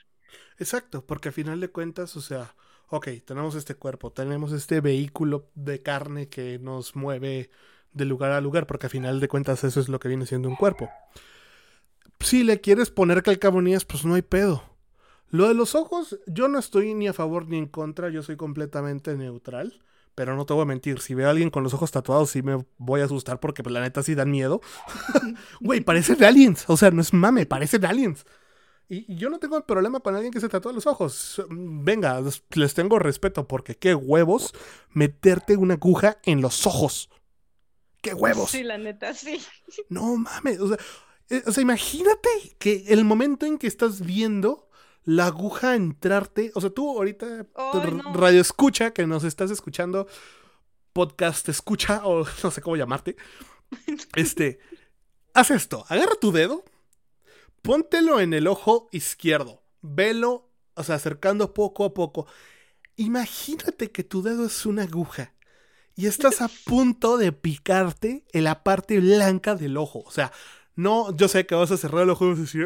[0.58, 2.56] Exacto, porque a final de cuentas, o sea,
[2.90, 7.50] ok, tenemos este cuerpo, tenemos este vehículo de carne que nos mueve
[7.94, 10.50] de lugar a lugar, porque a final de cuentas eso es lo que viene siendo
[10.50, 10.90] un cuerpo
[12.20, 14.64] si le quieres poner calcamonías, pues no hay pedo.
[15.30, 18.36] Lo de los ojos, yo no estoy ni a favor ni en contra, yo soy
[18.36, 19.82] completamente neutral.
[20.16, 22.42] Pero no te voy a mentir, si veo a alguien con los ojos tatuados sí
[22.42, 24.60] me voy a asustar porque pues, la neta sí dan miedo.
[25.62, 26.66] Güey, parecen aliens.
[26.68, 28.26] O sea, no es mame, parecen aliens.
[28.90, 31.42] Y, yo no tengo problema con alguien que se tatúa los ojos.
[31.50, 32.22] Venga,
[32.56, 34.54] les tengo respeto porque qué huevos
[34.92, 37.10] meterte una aguja en los ojos.
[38.02, 38.50] ¡Qué huevos!
[38.52, 39.40] Sí, la neta, sí.
[39.90, 40.78] No mames, o sea,
[41.30, 44.70] eh, o sea, imagínate que el momento en que estás viendo
[45.04, 47.48] la aguja entrarte, o sea, tú ahorita
[48.14, 50.08] radio escucha, que nos estás escuchando,
[50.94, 53.16] podcast escucha, o no sé cómo llamarte,
[54.16, 54.60] este,
[55.34, 56.64] haz esto, agarra tu dedo,
[57.62, 62.28] póntelo en el ojo izquierdo, velo, o sea, acercando poco a poco.
[62.96, 65.34] Imagínate que tu dedo es una aguja
[65.96, 70.32] y estás a punto de picarte en la parte blanca del ojo, o sea,
[70.80, 72.66] no, yo sé que vas a cerrar el ojo y vas a decir,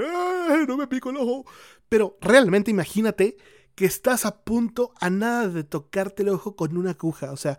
[0.67, 1.45] no me pico el ojo.
[1.89, 3.37] Pero realmente imagínate
[3.73, 7.31] que estás a punto a nada de tocarte el ojo con una aguja.
[7.31, 7.57] O sea,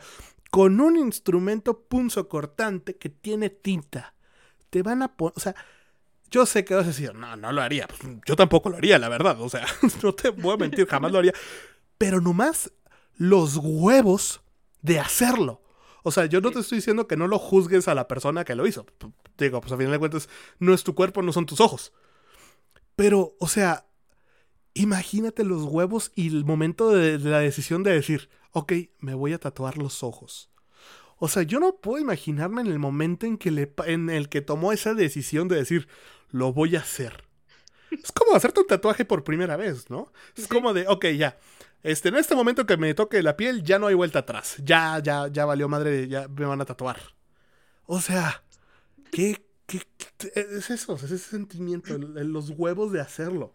[0.53, 4.15] con un instrumento punzo cortante que tiene tinta.
[4.71, 5.57] Te van a poner, o sea,
[6.35, 7.87] yo sé que vas a decir, no, no lo haría.
[7.87, 9.41] Pues, yo tampoco lo haría, la verdad.
[9.41, 9.65] O sea,
[10.03, 11.33] no te voy a mentir, jamás lo haría.
[11.97, 12.73] Pero nomás
[13.17, 14.43] los huevos
[14.83, 15.63] de hacerlo.
[16.03, 18.57] O sea, yo no te estoy diciendo que no lo juzgues a la persona que
[18.57, 18.85] lo hizo.
[19.39, 21.93] Digo, pues a final de cuentas, no es tu cuerpo, no son tus ojos.
[22.97, 23.87] Pero, o sea,
[24.75, 29.39] imagínate los huevos y el momento de, la decisión de decir, ok, me voy a
[29.39, 30.51] tatuar los ojos.
[31.25, 34.43] O sea, yo no puedo imaginarme en el momento en, que le, en el que
[34.43, 35.89] tomó esa decisión de decir,
[36.31, 37.25] lo voy a hacer.
[37.91, 40.13] Es como hacerte un tatuaje por primera vez, ¿no?
[40.37, 41.39] Es como de, ok, ya,
[41.83, 44.57] este, en este momento que me toque la piel, ya no hay vuelta atrás.
[44.63, 47.01] Ya, ya, ya valió madre, ya me van a tatuar.
[47.87, 48.45] O sea,
[49.11, 49.81] ¿qué, qué,
[50.35, 50.97] es eso?
[50.97, 53.55] Es ese sentimiento, los huevos de hacerlo.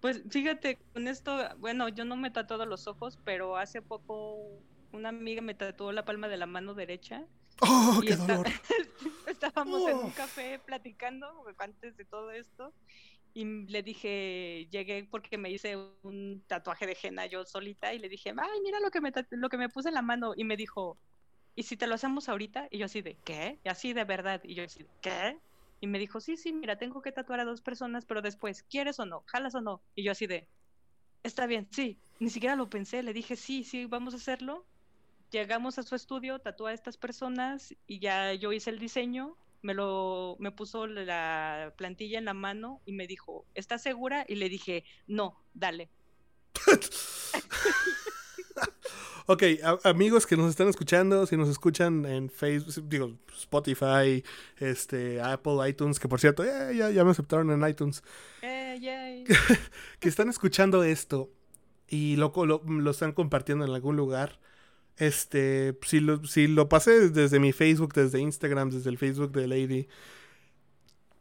[0.00, 4.60] Pues fíjate, con esto, bueno, yo no me he tatuado los ojos, pero hace poco
[4.92, 7.24] una amiga me tatuó la palma de la mano derecha.
[7.60, 8.46] ¡Oh, qué dolor!
[9.26, 11.26] estábamos en un café platicando
[11.58, 12.72] antes de todo esto
[13.32, 18.08] y le dije, llegué porque me hice un tatuaje de henna yo solita y le
[18.08, 20.32] dije, ay, mira lo que me, lo que me puse en la mano.
[20.36, 20.98] Y me dijo,
[21.54, 22.68] ¿y si te lo hacemos ahorita?
[22.70, 23.60] Y yo así de, ¿qué?
[23.64, 24.40] Y así de verdad.
[24.44, 25.38] Y yo así, ¿qué?
[25.80, 28.98] Y me dijo, sí, sí, mira, tengo que tatuar a dos personas, pero después, ¿quieres
[28.98, 29.22] o no?
[29.26, 29.80] ¿Jalas o no?
[29.94, 30.48] Y yo así de,
[31.22, 31.98] está bien, sí.
[32.18, 34.66] Ni siquiera lo pensé, le dije, sí, sí, vamos a hacerlo.
[35.30, 39.74] Llegamos a su estudio, tatuó a estas personas y ya yo hice el diseño me
[39.74, 44.24] lo me puso la plantilla en la mano y me dijo, ¿estás segura?
[44.26, 45.90] Y le dije, no, dale.
[49.26, 49.42] ok,
[49.84, 54.24] amigos que nos están escuchando, si nos escuchan en Facebook, digo, Spotify,
[54.58, 58.02] este, Apple, iTunes, que por cierto, eh, ya, ya me aceptaron en iTunes.
[58.42, 59.24] Eh,
[60.00, 61.30] que están escuchando esto
[61.88, 64.38] y lo, lo están compartiendo en algún lugar
[65.00, 69.46] este, si lo, si lo pasé desde mi Facebook, desde Instagram, desde el Facebook de
[69.48, 69.88] Lady,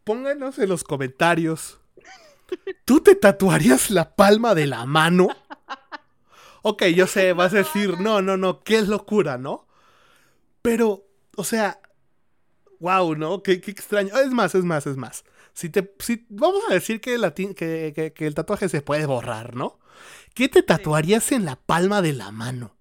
[0.03, 1.79] pónganos en los comentarios.
[2.85, 5.29] ¿Tú te tatuarías la palma de la mano?
[6.61, 9.65] Ok, yo sé, vas a decir, no, no, no, qué locura, ¿no?
[10.61, 11.05] Pero,
[11.37, 11.79] o sea,
[12.81, 13.41] wow, ¿no?
[13.43, 14.13] Qué, extraño.
[14.19, 15.23] Es más, es más, es más.
[15.53, 17.15] Si te, si, vamos a decir que,
[17.55, 19.79] que, que el tatuaje se puede borrar, ¿no?
[20.33, 22.78] ¿Qué te tatuarías en la palma de la mano?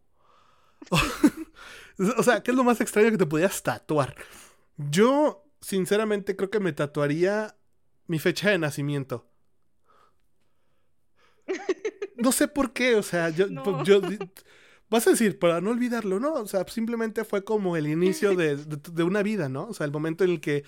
[2.17, 4.15] o sea, ¿qué es lo más extraño que te podías tatuar?
[4.77, 7.57] Yo, sinceramente, creo que me tatuaría
[8.07, 9.29] mi fecha de nacimiento.
[12.17, 13.47] No sé por qué, o sea, yo,
[14.91, 16.35] vas a decir, para no olvidarlo, ¿no?
[16.35, 19.69] O sea, simplemente fue como el inicio de, de, una vida, ¿no?
[19.69, 20.65] O sea, el momento en el que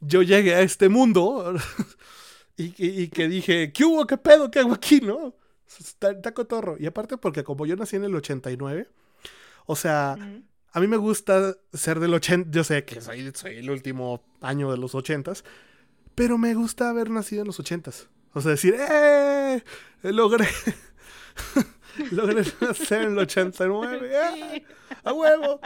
[0.00, 1.54] yo llegué a este mundo
[2.56, 4.06] y, y, que dije, ¿qué hubo?
[4.06, 4.50] ¿Qué pedo?
[4.50, 5.00] ¿Qué hago aquí?
[5.00, 5.34] ¿No?
[5.78, 6.76] Está, está, cotorro.
[6.78, 8.88] Y aparte porque como yo nací en el 89,
[9.66, 10.16] o sea,
[10.72, 14.70] a mí me gusta ser del 80, yo sé que soy, soy el último año
[14.70, 15.44] de los 80s,
[16.14, 18.08] pero me gusta haber nacido en los 80s.
[18.34, 19.62] O sea, decir, ¡eh!
[20.02, 20.48] Logré...
[22.10, 24.10] Logré nacer en el 89.
[24.12, 24.64] ¡eh!
[25.04, 25.60] ¡A huevo!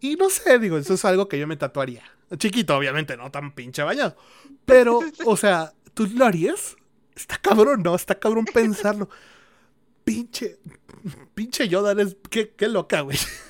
[0.00, 2.02] Y no sé, digo, eso es algo que yo me tatuaría.
[2.36, 4.16] Chiquito, obviamente, no tan pinche bañado.
[4.64, 6.76] Pero, o sea, ¿tú lo harías?
[7.14, 7.94] Está cabrón, ¿no?
[7.94, 9.08] Está cabrón pensarlo.
[10.04, 10.58] Pinche,
[11.34, 13.18] pinche Yoda, eres, qué, qué loca, güey.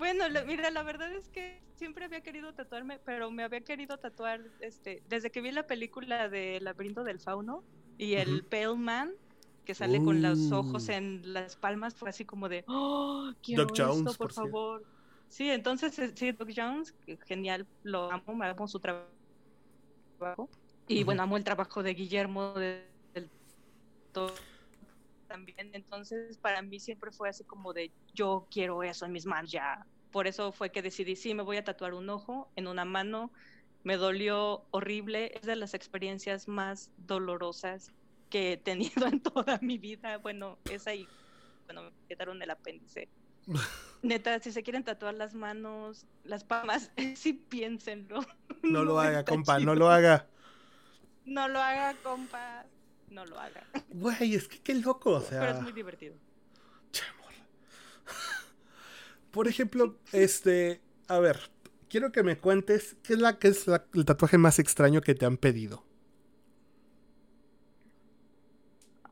[0.00, 4.40] Bueno, mira, la verdad es que siempre había querido tatuarme, pero me había querido tatuar
[4.60, 7.62] este, desde que vi la película de Laberinto del Fauno
[7.98, 9.12] y el Pale Man,
[9.66, 10.92] que sale con los ojos uh.
[10.92, 14.84] en las palmas, fue así como de, oh, quiero Doc Jones, por, favor.
[15.28, 16.94] Sí, entonces, eh, sí, Doc Jones,
[17.26, 20.48] genial, lo amo, me amo su trabajo.
[20.88, 22.86] Y bueno, amo el trabajo de Guillermo del
[24.12, 24.32] todo
[25.30, 25.70] también.
[25.74, 29.86] Entonces, para mí siempre fue así como de yo quiero eso en mis manos ya.
[30.10, 33.30] Por eso fue que decidí, sí, me voy a tatuar un ojo en una mano.
[33.84, 35.30] Me dolió horrible.
[35.36, 37.92] Es de las experiencias más dolorosas
[38.28, 40.18] que he tenido en toda mi vida.
[40.18, 41.08] Bueno, es ahí,
[41.66, 43.08] bueno, me quitaron el apéndice.
[44.02, 48.20] Neta, si se quieren tatuar las manos, las palmas, sí piénsenlo.
[48.62, 50.26] No, lo haga, compa, no lo haga.
[51.24, 52.66] No lo haga, compa
[53.10, 53.66] no lo haga.
[53.90, 55.40] Güey, es que qué loco, o sea.
[55.40, 56.14] Pero es muy divertido.
[59.30, 61.38] Por ejemplo, este, a ver,
[61.88, 65.26] quiero que me cuentes qué es la que es el tatuaje más extraño que te
[65.26, 65.84] han pedido.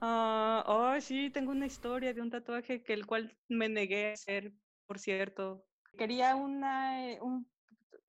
[0.01, 4.15] Ah, oh, sí, tengo una historia de un tatuaje que el cual me negué a
[4.15, 4.53] hacer,
[4.87, 5.65] por cierto.
[5.97, 7.21] Quería una, eh,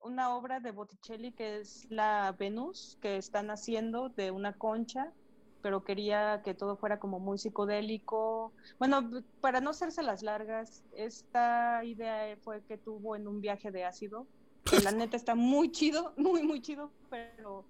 [0.00, 5.12] una obra de Botticelli que es la Venus que están haciendo de una concha
[5.62, 8.52] pero quería que todo fuera como muy psicodélico.
[8.78, 13.84] Bueno, para no hacerse las largas, esta idea fue que tuvo en un viaje de
[13.84, 14.26] ácido.
[14.64, 17.64] Que la neta está muy chido, muy, muy chido, pero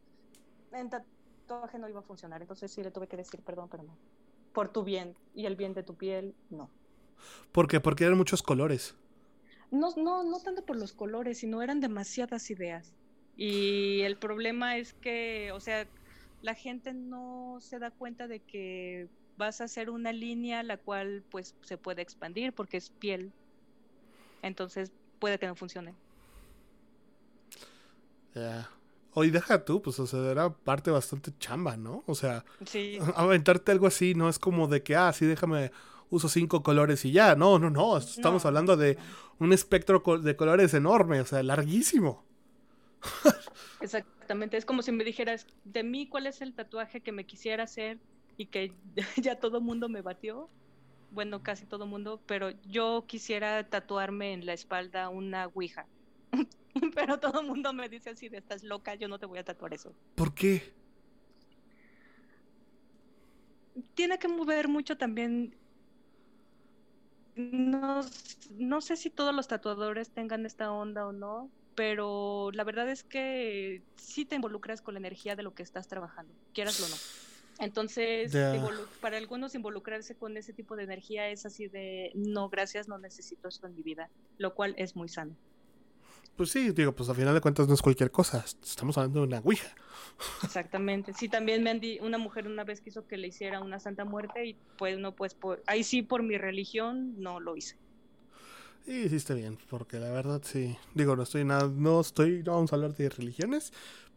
[0.72, 2.40] en tatuaje no iba a funcionar.
[2.40, 3.96] Entonces sí le tuve que decir perdón, pero no.
[4.52, 6.70] Por tu bien y el bien de tu piel, no.
[7.52, 7.80] ¿Por qué?
[7.80, 8.94] Porque eran muchos colores.
[9.70, 12.92] No, no, no tanto por los colores, sino eran demasiadas ideas.
[13.36, 15.86] Y el problema es que, o sea,
[16.42, 21.22] la gente no se da cuenta de que vas a hacer una línea la cual
[21.30, 23.32] pues se puede expandir porque es piel.
[24.42, 25.94] Entonces puede que no funcione.
[28.34, 28.68] Ya.
[29.12, 32.04] Hoy deja tú, pues, o sea, era parte bastante chamba, ¿no?
[32.06, 32.44] O sea,
[33.16, 35.72] aventarte algo así no es como de que, ah, sí, déjame,
[36.10, 37.34] uso cinco colores y ya.
[37.34, 37.96] No, no, no.
[37.96, 38.98] Estamos hablando de
[39.38, 42.24] un espectro de colores enorme, o sea, larguísimo.
[44.30, 47.64] Exactamente, es como si me dijeras, de mí, ¿cuál es el tatuaje que me quisiera
[47.64, 47.98] hacer
[48.36, 48.72] y que
[49.16, 50.48] ya todo mundo me batió?
[51.10, 55.88] Bueno, casi todo mundo, pero yo quisiera tatuarme en la espalda una ouija.
[56.94, 59.74] pero todo mundo me dice así, de estás loca, yo no te voy a tatuar
[59.74, 59.96] eso.
[60.14, 60.62] ¿Por qué?
[63.94, 65.56] Tiene que mover mucho también
[67.34, 68.02] no,
[68.58, 71.50] no, sé si todos los tatuadores tengan esta onda o no,
[71.80, 75.88] pero la verdad es que sí te involucras con la energía de lo que estás
[75.88, 77.64] trabajando, quieras o no.
[77.64, 78.36] Entonces,
[79.00, 83.48] para algunos involucrarse con ese tipo de energía es así de, no, gracias, no necesito
[83.48, 85.34] eso en mi vida, lo cual es muy sano.
[86.36, 89.26] Pues sí, digo, pues al final de cuentas no es cualquier cosa, estamos hablando de
[89.28, 89.74] una ouija.
[90.44, 94.44] Exactamente, sí, también me una mujer una vez quiso que le hiciera una santa muerte
[94.44, 95.34] y pues no, pues
[95.66, 97.78] ahí sí por mi religión no lo hice.
[98.86, 100.76] Y hiciste bien, porque la verdad sí.
[100.94, 103.72] Digo, no estoy nada, no estoy, no vamos a hablar de religiones,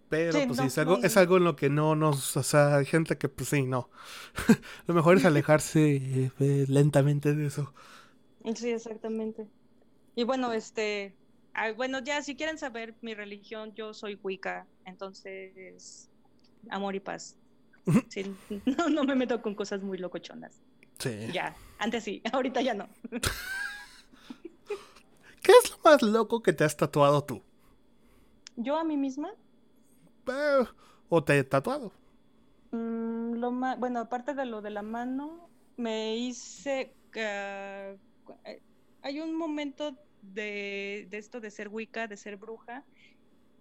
[0.10, 2.86] pero pues sí, es, algo, es algo en lo que no nos, o sea, hay
[2.86, 3.90] gente que pues sí, no.
[4.88, 7.74] lo mejor es alejarse eh, lentamente de eso.
[8.56, 9.48] Sí, exactamente.
[10.16, 11.16] Y bueno, este,
[11.76, 16.10] bueno, ya si quieren saber mi religión, yo soy Wicca, entonces,
[16.70, 17.36] amor y paz.
[18.10, 18.34] Sí,
[18.66, 20.62] no, no me meto con cosas muy locochonas.
[21.00, 21.28] Sí.
[21.34, 22.88] Ya, antes sí, ahorita ya no.
[25.44, 27.44] ¿Qué es lo más loco que te has tatuado tú?
[28.56, 29.30] ¿Yo a mí misma?
[30.28, 30.64] Eh,
[31.10, 31.92] ¿O te he tatuado?
[32.72, 36.96] Mm, lo bueno, aparte de lo de la mano, me hice...
[37.14, 37.98] Eh,
[39.02, 42.86] hay un momento de, de, esto de ser Wicca, de ser bruja,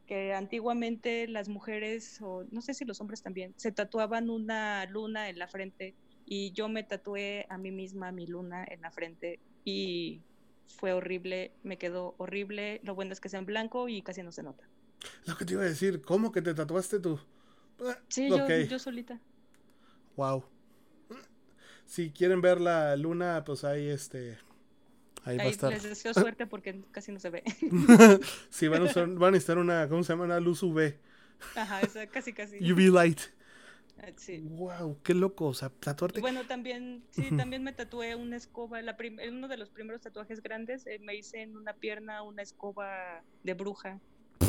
[0.07, 5.28] que antiguamente las mujeres, o no sé si los hombres también, se tatuaban una luna
[5.28, 9.41] en la frente y yo me tatué a mí misma mi luna en la frente
[9.64, 10.22] y
[10.76, 12.80] fue horrible, me quedó horrible.
[12.84, 14.64] Lo bueno es que es en blanco y casi no se nota.
[15.26, 17.18] Lo que te iba a decir, ¿cómo que te tatuaste tú?
[17.84, 19.20] Ah, sí, yo, yo solita.
[20.16, 20.44] Wow.
[21.86, 24.38] Si quieren ver la luna, pues ahí este.
[25.24, 25.70] Ahí, va a estar.
[25.70, 27.42] Les deseo suerte porque casi no se ve.
[28.50, 30.24] sí, van a, usar, van a necesitar una, ¿cómo se llama?
[30.24, 30.94] Una luz UV.
[31.54, 32.58] Ajá, casi, casi.
[32.72, 33.20] UV light.
[33.99, 34.38] Ah, sí.
[34.38, 36.20] Wow, qué loco, o sea, tatuarte.
[36.20, 38.97] Bueno, también, sí, también me tatué una escoba, la
[39.28, 43.55] uno de los primeros tatuajes grandes, eh, me hice en una pierna una escoba de
[43.55, 44.01] bruja,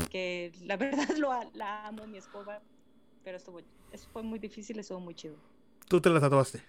[0.10, 0.78] que la
[1.08, 2.62] verdad lo, la amo, mi escoba,
[3.24, 3.60] pero estuvo,
[3.92, 5.36] eso fue muy difícil, estuvo muy chido.
[5.88, 6.64] ¿Tú te la tatuaste?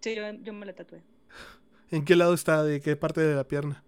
[0.00, 1.02] Sí, yo, yo me la tatué.
[1.90, 2.64] ¿En qué lado está?
[2.64, 3.84] ¿De qué parte de la pierna?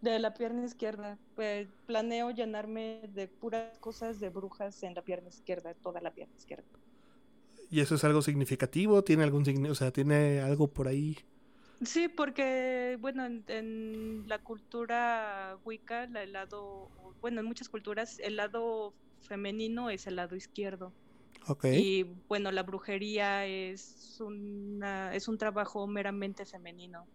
[0.00, 1.18] De la pierna izquierda.
[1.36, 6.34] Pues planeo llenarme de puras cosas de brujas en la pierna izquierda, toda la pierna
[6.36, 6.79] izquierda.
[7.70, 9.04] ¿Y eso es algo significativo?
[9.04, 9.66] ¿Tiene algún?
[9.66, 11.16] O sea, ¿tiene algo por ahí?
[11.82, 16.90] Sí, porque, bueno, en, la cultura wicca, el lado,
[17.20, 20.92] bueno, en muchas culturas, el lado femenino es el lado izquierdo.
[21.46, 21.78] Okay.
[21.80, 27.06] Y bueno, la brujería es, una, es un trabajo meramente femenino.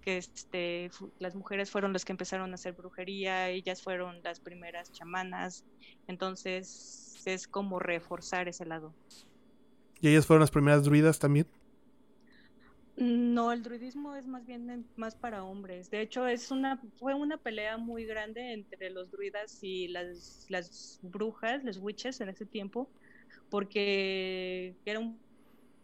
[0.00, 4.92] Que este, las mujeres fueron las que empezaron a hacer brujería, ellas fueron las primeras
[4.92, 5.64] chamanas.
[6.06, 8.94] Entonces es como reforzar ese lado.
[10.00, 11.46] ¿Y ellas fueron las primeras druidas también?
[12.96, 15.90] No, el druidismo es más bien más para hombres.
[15.90, 20.98] De hecho, es una fue una pelea muy grande entre los druidas y las, las
[21.02, 22.88] brujas, las witches en ese tiempo,
[23.50, 25.18] porque era un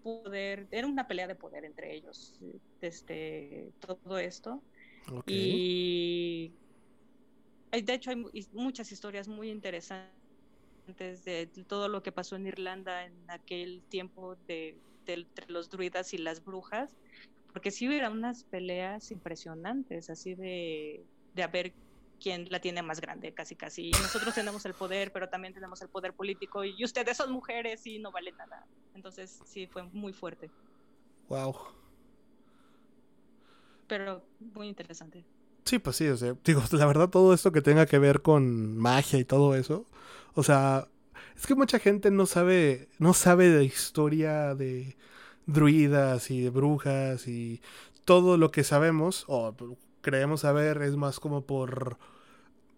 [0.03, 2.41] poder, era una pelea de poder entre ellos,
[2.81, 4.63] este, todo esto.
[5.27, 6.53] Y
[7.73, 10.22] de hecho hay muchas historias muy interesantes
[10.87, 16.19] de todo lo que pasó en Irlanda en aquel tiempo de, entre los druidas y
[16.19, 16.97] las brujas,
[17.53, 21.05] porque sí hubiera unas peleas impresionantes, así de,
[21.35, 21.73] de a ver
[22.21, 23.91] quién la tiene más grande, casi casi.
[23.91, 27.99] nosotros tenemos el poder, pero también tenemos el poder político, y ustedes son mujeres y
[27.99, 28.67] no valen nada.
[28.95, 30.51] Entonces sí, fue muy fuerte.
[31.29, 31.57] Wow.
[33.89, 35.25] Pero muy interesante.
[35.65, 38.77] Sí, pues sí, o sea, digo, la verdad todo esto que tenga que ver con
[38.79, 39.87] magia y todo eso,
[40.35, 40.89] o sea,
[41.37, 44.97] es que mucha gente no sabe, no sabe de historia de
[45.47, 47.61] druidas y de brujas y
[48.05, 49.55] todo lo que sabemos o
[50.01, 51.99] creemos saber es más como por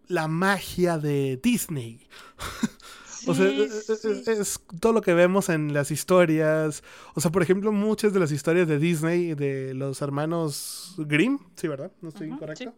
[0.08, 2.06] la magia de Disney.
[3.26, 6.82] o sea, es, todo lo que vemos en las historias.
[7.14, 11.68] O sea, por ejemplo, muchas de las historias de Disney, de los hermanos Grimm, sí,
[11.68, 11.92] ¿verdad?
[12.00, 12.74] ¿No estoy incorrecto?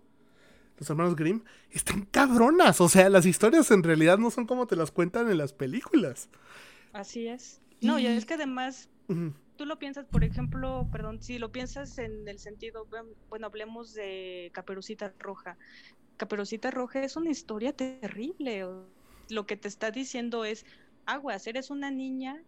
[0.78, 2.80] Los hermanos Grimm están cabronas.
[2.80, 6.28] O sea, las historias en realidad no son como te las cuentan en las películas.
[6.92, 7.60] Así es.
[7.80, 8.88] No, y, es que además,
[9.56, 12.86] tú lo piensas, por ejemplo, perdón, si lo piensas en el sentido,
[13.28, 15.56] bueno, hablemos de Caperucita Roja.
[16.16, 18.64] Caperucita Roja es una historia terrible.
[19.28, 20.64] Lo que te está diciendo es,
[21.04, 22.42] aguas, eres una niña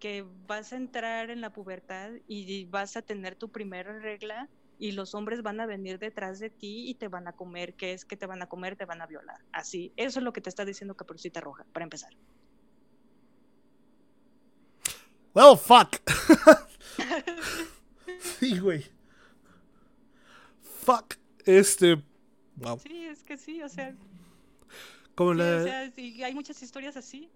[0.00, 4.92] que vas a entrar en la pubertad y vas a tener tu primera regla y
[4.92, 7.74] los hombres van a venir detrás de ti y te van a comer.
[7.74, 8.76] ¿Qué es que te van a comer?
[8.76, 9.38] Te van a violar.
[9.52, 12.12] Así, eso es lo que te está diciendo Caperucita Roja, para empezar.
[15.34, 16.00] Well, fuck.
[18.20, 18.84] sí, güey.
[20.60, 21.16] Fuck.
[21.44, 22.02] Este.
[22.56, 22.78] Wow.
[22.78, 23.96] Sí, es que sí, o sea.
[25.14, 25.56] Como sí, la...
[25.56, 27.28] o sea, sí, hay muchas historias así.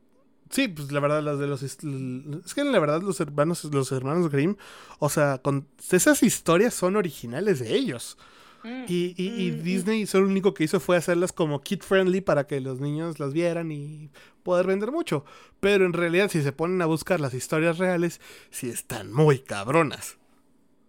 [0.51, 1.63] Sí, pues la verdad, las de los.
[1.63, 4.57] Es que la verdad, los hermanos, los hermanos Grimm,
[4.99, 8.17] o sea, con esas historias son originales de ellos.
[8.65, 9.63] Mm, y, y, mm, mm.
[9.63, 13.21] Disney solo lo único que hizo fue hacerlas como kid friendly para que los niños
[13.21, 14.11] las vieran y
[14.43, 15.25] poder vender mucho.
[15.61, 18.21] Pero en realidad, si se ponen a buscar las historias reales,
[18.51, 20.18] sí están muy cabronas.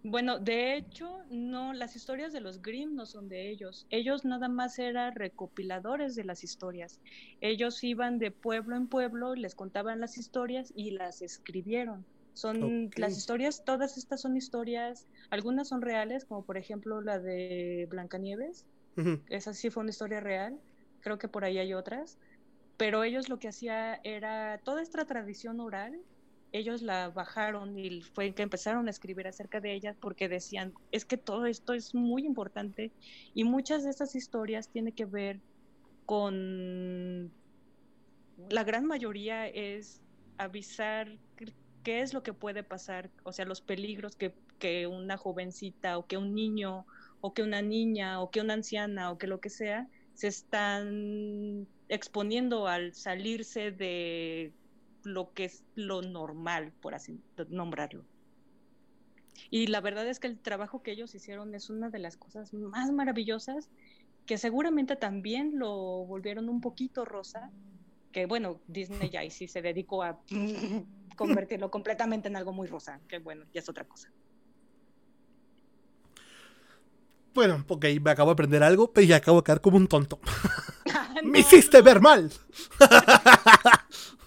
[0.01, 3.85] Bueno, de hecho, no, las historias de los Grimm no son de ellos.
[3.89, 7.01] Ellos nada más eran recopiladores de las historias.
[7.41, 12.07] Ellos iban de pueblo en pueblo, les contaban las historias y las escribieron.
[12.33, 17.85] Son las historias, todas estas son historias, algunas son reales, como por ejemplo la de
[17.89, 18.65] Blancanieves.
[19.27, 20.61] Esa sí fue una historia real.
[21.01, 22.19] Creo que por ahí hay otras.
[22.77, 25.99] Pero ellos lo que hacía era toda esta tradición oral
[26.51, 31.05] ellos la bajaron y fue que empezaron a escribir acerca de ella porque decían, es
[31.05, 32.91] que todo esto es muy importante
[33.33, 35.39] y muchas de estas historias tienen que ver
[36.05, 37.31] con,
[38.49, 40.01] la gran mayoría es
[40.37, 41.17] avisar
[41.83, 46.07] qué es lo que puede pasar, o sea, los peligros que, que una jovencita o
[46.07, 46.85] que un niño
[47.21, 51.67] o que una niña o que una anciana o que lo que sea se están
[51.89, 54.51] exponiendo al salirse de
[55.03, 57.19] lo que es lo normal, por así
[57.49, 58.05] nombrarlo.
[59.49, 62.53] Y la verdad es que el trabajo que ellos hicieron es una de las cosas
[62.53, 63.69] más maravillosas
[64.25, 65.73] que seguramente también lo
[66.05, 67.49] volvieron un poquito rosa,
[68.11, 70.19] que bueno, Disney ya sí se dedicó a
[71.17, 74.11] convertirlo completamente en algo muy rosa, que bueno, ya es otra cosa.
[77.33, 80.19] Bueno, ok, me acabo de aprender algo, pero ya acabo de quedar como un tonto.
[81.23, 82.31] ¡Me hiciste ver mal!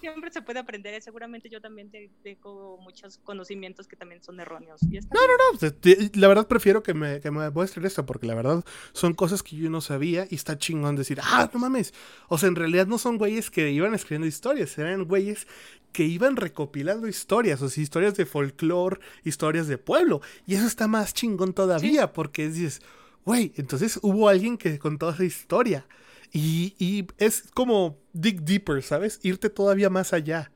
[0.03, 1.89] Siempre se puede aprender, seguramente yo también
[2.21, 4.81] tengo muchos conocimientos que también son erróneos.
[4.83, 8.65] no, no, no, la verdad prefiero que me, que me muestres esto, porque la verdad
[8.91, 11.93] son cosas que yo no sabía y está chingón decir, ah, no mames.
[12.27, 15.47] O sea, en realidad no son güeyes que iban escribiendo historias, eran güeyes
[15.93, 20.19] que iban recopilando historias, o sea, historias de folclore, historias de pueblo.
[20.45, 22.81] Y eso está más chingón todavía, porque dices,
[23.23, 25.87] güey, entonces hubo alguien que contó esa historia.
[26.35, 29.19] Y, es como dig deeper, ¿sabes?
[29.21, 30.51] Irte todavía más allá.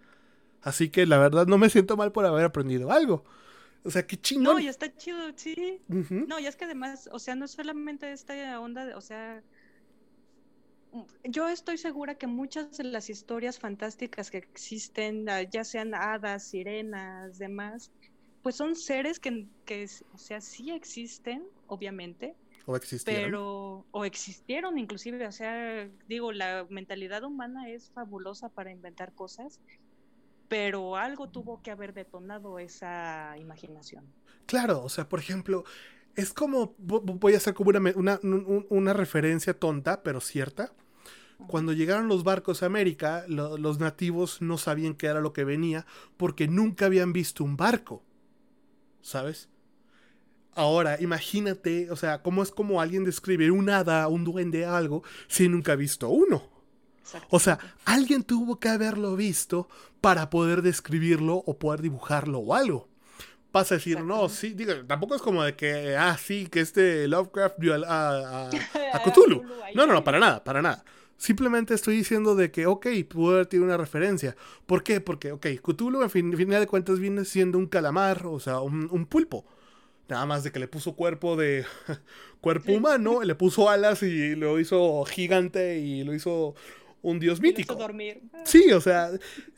[0.63, 3.23] Así que la verdad no me siento mal por haber aprendido algo.
[3.83, 4.55] O sea, qué chingón.
[4.55, 5.79] No, y está chido, sí.
[5.87, 9.43] No, y es que además, o sea, no solamente esta onda, de, o sea,
[11.23, 16.43] yo estoy segura que muchas de las historias fantásticas que existen, ah, ya sean hadas,
[16.43, 17.91] sirenas, demás,
[18.41, 22.35] pues son seres que, que o sea, sí existen, obviamente,
[22.67, 23.23] o existieron.
[23.23, 29.61] Pero, o existieron inclusive, o sea, digo, la mentalidad humana es fabulosa para inventar cosas,
[30.49, 34.05] pero algo tuvo que haber detonado esa imaginación.
[34.45, 35.63] Claro, o sea, por ejemplo,
[36.15, 38.19] es como, voy a hacer como una,
[38.69, 40.73] una, referencia tonta, pero cierta.
[41.47, 45.85] Cuando llegaron los barcos a América, los nativos no sabían qué era lo que venía
[46.17, 48.03] porque nunca habían visto un barco.
[49.01, 49.47] ¿Sabes?
[50.57, 55.47] Ahora, imagínate, o sea, cómo es como alguien describir un hada, un duende, algo, si
[55.47, 56.41] nunca ha visto uno.
[57.29, 59.69] O sea, alguien tuvo que haberlo visto
[60.01, 62.89] para poder describirlo o poder dibujarlo o algo.
[63.51, 67.07] Pasa a decir, no, sí, digo, tampoco es como de que, ah, sí, que este
[67.07, 69.43] Lovecraft vio a, a, Cthulhu.
[69.75, 70.83] No, no, no, para nada, para nada.
[71.17, 74.35] Simplemente estoy diciendo de que, ok, pudo haber tenido una referencia.
[74.65, 75.01] ¿Por qué?
[75.01, 79.05] Porque, ok, Cthulhu, en fin, final de cuentas, viene siendo un calamar, o sea, un
[79.05, 79.45] pulpo.
[80.07, 81.65] Nada más de que le puso cuerpo de
[82.41, 86.55] cuerpo humano, le puso alas y lo hizo gigante y lo hizo
[87.01, 87.75] un dios mítico.
[87.75, 88.21] dormir.
[88.45, 89.09] Sí, o sea,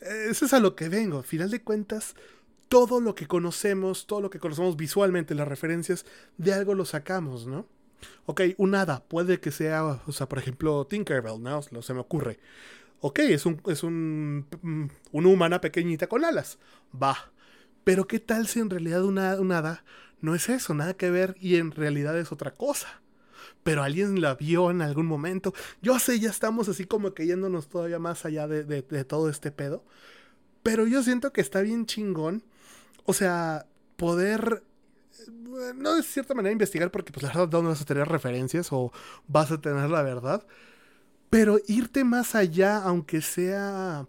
[0.02, 1.20] eso es a lo que vengo.
[1.20, 2.16] Al final de cuentas,
[2.68, 6.06] todo lo que conocemos, todo lo que conocemos visualmente, las referencias,
[6.38, 7.68] de algo lo sacamos, ¿no?
[8.26, 11.62] Ok, un hada, puede que sea, o sea, por ejemplo, Tinkerbell, ¿no?
[11.62, 12.40] Se me ocurre.
[13.02, 16.60] Ok, es un, es un, mm, una humana pequeñita con alas.
[17.02, 17.32] Va.
[17.84, 19.84] Pero ¿qué tal si en realidad una, un hada
[20.22, 23.02] no es eso, nada que ver y en realidad es otra cosa.
[23.64, 25.54] Pero alguien la vio en algún momento.
[25.82, 29.84] Yo sé, ya estamos así como cayéndonos todavía más allá de, todo este pedo.
[30.64, 32.44] Pero yo siento que está bien chingón.
[33.06, 33.66] O sea,
[33.98, 34.64] poder
[35.20, 38.70] eh, no de cierta manera investigar porque pues la verdad no vas a tener referencias
[38.72, 38.92] o
[39.28, 40.46] vas a tener la verdad,
[41.30, 44.08] pero irte más allá aunque sea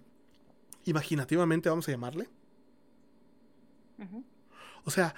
[0.85, 2.29] imaginativamente vamos a llamarle.
[4.85, 5.15] O sea,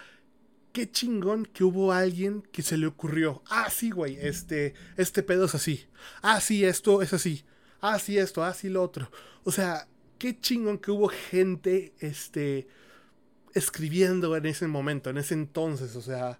[0.73, 3.43] qué chingón que hubo alguien que se le ocurrió.
[3.49, 5.87] Ah, sí, güey, este, este pedo es así.
[6.23, 7.45] Ah, sí, esto es así.
[7.81, 9.11] Ah, sí, esto, ah, sí, lo otro.
[9.45, 9.87] O sea,
[10.19, 12.69] qué chingón que hubo gente, este,
[13.55, 15.97] escribiendo en ese momento, en ese entonces.
[15.97, 16.39] O sea,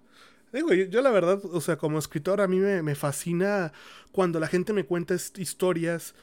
[0.51, 3.73] digo, yo, la verdad, o sea, como escritor, a mí me, fascina
[4.11, 6.15] cuando la gente me cuenta historias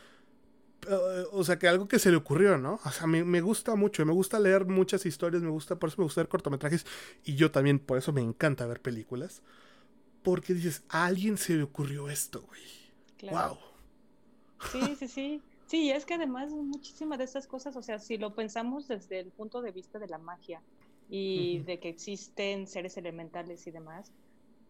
[1.33, 2.81] o sea, que algo que se le ocurrió, ¿no?
[2.85, 6.05] O sea, me, gusta mucho, me gusta leer muchas historias, me gusta, por eso me
[6.05, 6.87] gusta ver cortometrajes
[7.25, 9.43] y yo también, por eso me encanta ver películas.
[10.23, 13.33] Porque dices, a alguien se le ocurrió esto, güey.
[13.33, 13.59] Wow.
[14.73, 15.43] Sí, sí, sí.
[15.67, 19.31] Sí, es que además muchísimas de estas cosas, o sea, si lo pensamos desde el
[19.31, 20.61] punto de vista de la magia
[21.09, 24.11] y de que existen seres elementales y demás,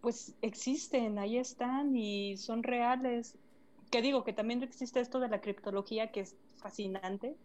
[0.02, 3.34] pues existen, ahí están y son reales
[3.90, 7.36] que digo que también existe esto de la criptología que es fascinante.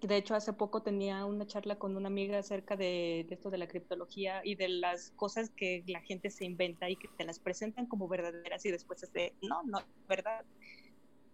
[0.00, 3.66] De hecho, hace poco tenía una charla con una amiga acerca de, esto de la
[3.66, 7.86] criptología y de las cosas que la gente se inventa y que te las presentan
[7.86, 10.44] como verdaderas y después es de, no, no, verdad.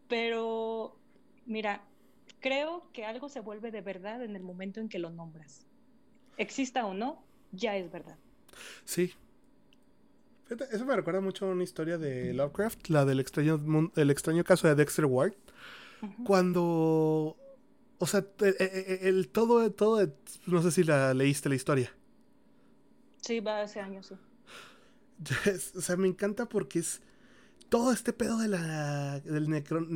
[0.09, 0.97] Pero,
[1.47, 1.85] mira,
[2.39, 5.67] creo que algo se vuelve de verdad en el momento en que lo nombras.
[6.37, 8.19] Exista o no, ya es verdad.
[8.85, 9.13] Sí,
[10.73, 13.61] eso me recuerda mucho a una historia de Lovecraft, la del extraño,
[13.97, 15.35] el extraño caso de Dexter Ward.
[16.25, 17.37] Cuando.
[17.99, 20.13] O sea, e, e, e, el, todo, todo.
[20.47, 21.93] No sé si la leíste la historia.
[23.21, 24.15] Sí, va hace años, sí.
[25.77, 27.03] o sea, me encanta porque es.
[27.69, 29.21] Todo este pedo de la.
[29.21, 29.87] Del necro,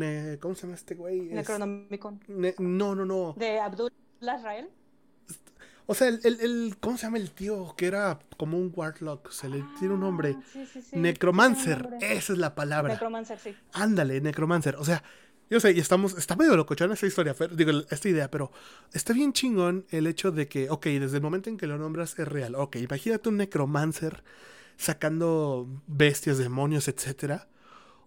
[0.40, 1.22] ¿Cómo se llama este güey?
[1.22, 2.20] Necronomicon.
[2.58, 3.34] no, no, no.
[3.36, 4.68] ¿De Abdul Israel?
[5.86, 7.74] O sea, el, el, el- ¿Cómo se llama el tío?
[7.76, 9.30] Que era como un Warlock.
[9.30, 10.36] Se le tiene un nombre.
[10.38, 11.88] Ah, sí, sí, sí, Necromancer.
[12.00, 12.94] Esa es la palabra.
[12.94, 13.54] Necromancer, sí.
[13.72, 14.76] Ándale, Necromancer.
[14.76, 15.02] O sea,
[15.50, 16.16] yo sé, y estamos.
[16.16, 18.50] Está medio locochona esta historia, pero- digo, esta idea, pero
[18.94, 22.18] está bien chingón el hecho de que, ok, desde el momento en que lo nombras
[22.18, 22.54] es real.
[22.54, 24.24] Ok, imagínate un Necromancer
[24.78, 27.46] sacando bestias, demonios, etcétera.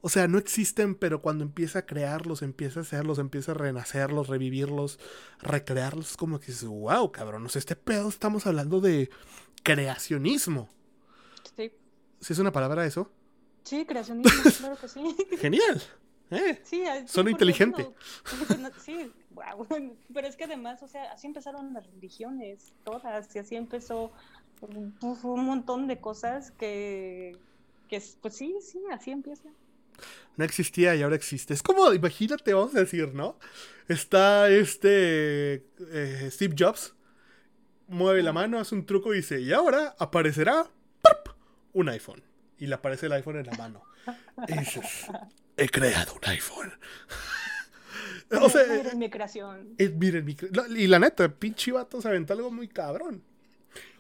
[0.02, 4.28] O sea, no existen, pero cuando empieza a crearlos, empieza a hacerlos, empieza a renacerlos,
[4.28, 5.00] revivirlos,
[5.41, 9.10] recrearlos, es como que dices, wow, cabrón, o sea, este pedo estamos hablando de
[9.64, 10.70] creacionismo.
[11.56, 11.72] Sí,
[12.22, 13.12] ¿Sí es una palabra eso?
[13.64, 15.02] sí creacionismo, claro que sí.
[15.39, 15.82] Genial.
[16.32, 16.62] ¿eh?
[16.64, 16.84] Sí,
[17.14, 17.89] porque, inteligente.
[18.80, 19.68] sí, wow.
[20.14, 24.12] Pero es que además, o sea, así empezaron las religiones, todas, y así empezó
[24.62, 27.38] un, un montón de cosas que,
[27.89, 29.50] que, pues sí, sí, así empieza.
[30.36, 31.54] No existía y ahora existe.
[31.54, 33.39] Es como, imagínate, vamos a decir, ¿no?
[33.88, 36.93] Está este eh, Steve Jobs,
[37.88, 40.70] mueve la mano, hace un truco y dice, y ahora aparecerá
[41.74, 42.22] un iPhone.
[42.60, 43.84] Y le aparece el iPhone en la mano.
[44.48, 45.08] Y dices,
[45.58, 46.74] he creado un iPhone.
[48.41, 49.76] o sea, Miren mi creación.
[49.78, 53.24] eh, miren, mi cre- y la neta, pinche vato se aventó algo muy cabrón.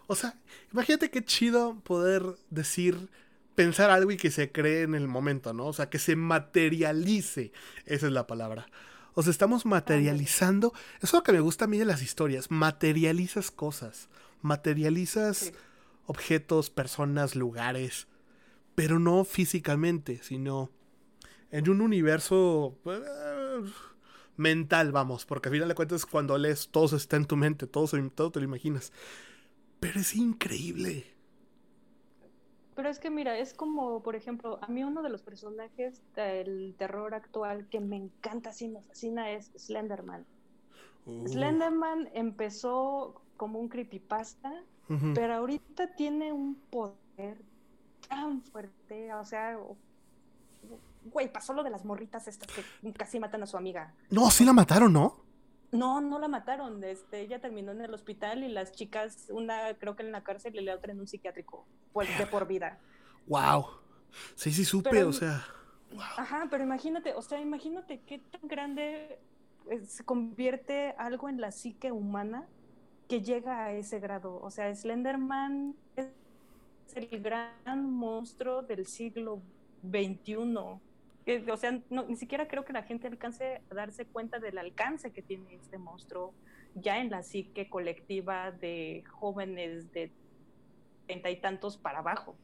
[0.07, 0.35] O sea,
[0.71, 3.09] imagínate qué chido poder decir,
[3.57, 5.65] pensar algo y que se cree en el momento, ¿no?
[5.65, 7.51] O sea, que se materialice.
[7.87, 8.67] Esa es la palabra.
[9.15, 10.73] O sea, estamos materializando.
[10.97, 12.51] Eso es lo que me gusta a mí de las historias.
[12.51, 14.09] Materializas cosas.
[14.43, 15.51] Materializas Sí.
[16.05, 18.07] objetos, personas, lugares.
[18.75, 20.69] Pero no físicamente, sino
[21.49, 23.63] en un universo eh,
[24.35, 25.25] mental, vamos.
[25.25, 28.39] Porque al final de cuentas, cuando lees, todo está en tu mente, todo, todo te
[28.39, 28.93] lo imaginas.
[29.79, 31.16] Pero es increíble.
[32.77, 36.75] Pero es que mira, es como, por ejemplo, a mí uno de los personajes del
[36.77, 40.27] terror actual que me encanta, sí me fascina, es Slenderman.
[41.07, 44.63] Uh, Slenderman empezó como un creepypasta,
[45.15, 47.41] pero ahorita tiene un poder
[48.07, 49.57] tan fuerte, o sea,
[51.05, 53.95] güey, pasó lo de las morritas estas que casi matan a su amiga.
[54.11, 55.26] No, sí la mataron, ¿no?
[55.71, 59.95] No, no la mataron, este, ella terminó en el hospital y las chicas, una creo
[59.95, 62.79] que en la cárcel y la otra en un psiquiátrico, pues de por vida.
[63.27, 63.65] Wow.
[64.35, 65.45] Sí, sí supe, Pero- o sea.
[66.17, 69.19] Ajá, pero imagínate, o sea, imagínate qué tan grande
[69.85, 72.45] se convierte algo en la psique humana
[73.07, 74.39] que llega a ese grado.
[74.41, 76.07] O sea, Slenderman es
[76.95, 79.41] el gran monstruo del siglo
[79.81, 80.45] XXI.
[81.27, 84.57] Que, o sea, no- ni siquiera creo que la gente alcance a darse cuenta del
[84.57, 86.33] alcance que tiene este monstruo
[86.73, 90.09] ya en la psique colectiva de jóvenes de
[91.05, 92.37] treinta y tantos para abajo.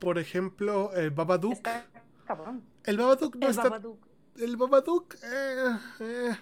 [0.00, 1.52] Por ejemplo, el Babadook.
[1.52, 1.86] Está
[2.26, 2.64] cabrón.
[2.82, 3.62] El Babadook no El está.
[3.64, 3.98] Babadook.
[4.36, 5.14] El Babadook.
[5.22, 6.36] eh, eh,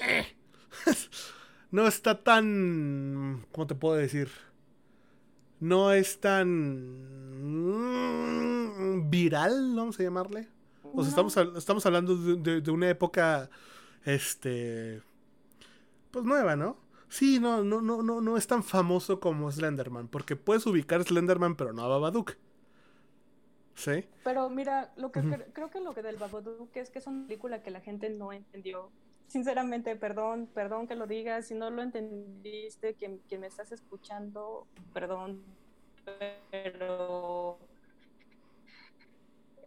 [0.00, 0.26] eh.
[1.72, 3.44] no está tan.
[3.52, 4.30] ¿Cómo te puedo decir?
[5.60, 7.04] No es tan.
[8.76, 10.48] Mm, viral, vamos a llamarle.
[10.94, 13.50] O sea, estamos, estamos hablando de, de- de una época.
[14.04, 15.02] Este.
[16.10, 16.76] Pues nueva, ¿no?
[17.08, 20.08] Sí, no, no, no, no, no es tan famoso como Slenderman.
[20.08, 22.32] Porque puedes ubicar Slenderman, pero no a Babadook.
[23.74, 24.04] ¿Sí?
[24.24, 27.26] Pero mira, lo que cre- creo que lo que del Babadook es que es una
[27.26, 28.90] película que la gente no entendió.
[29.26, 34.66] Sinceramente, perdón, perdón que lo digas, si no lo entendiste, quien, quien me estás escuchando,
[34.94, 35.42] perdón,
[36.50, 37.58] pero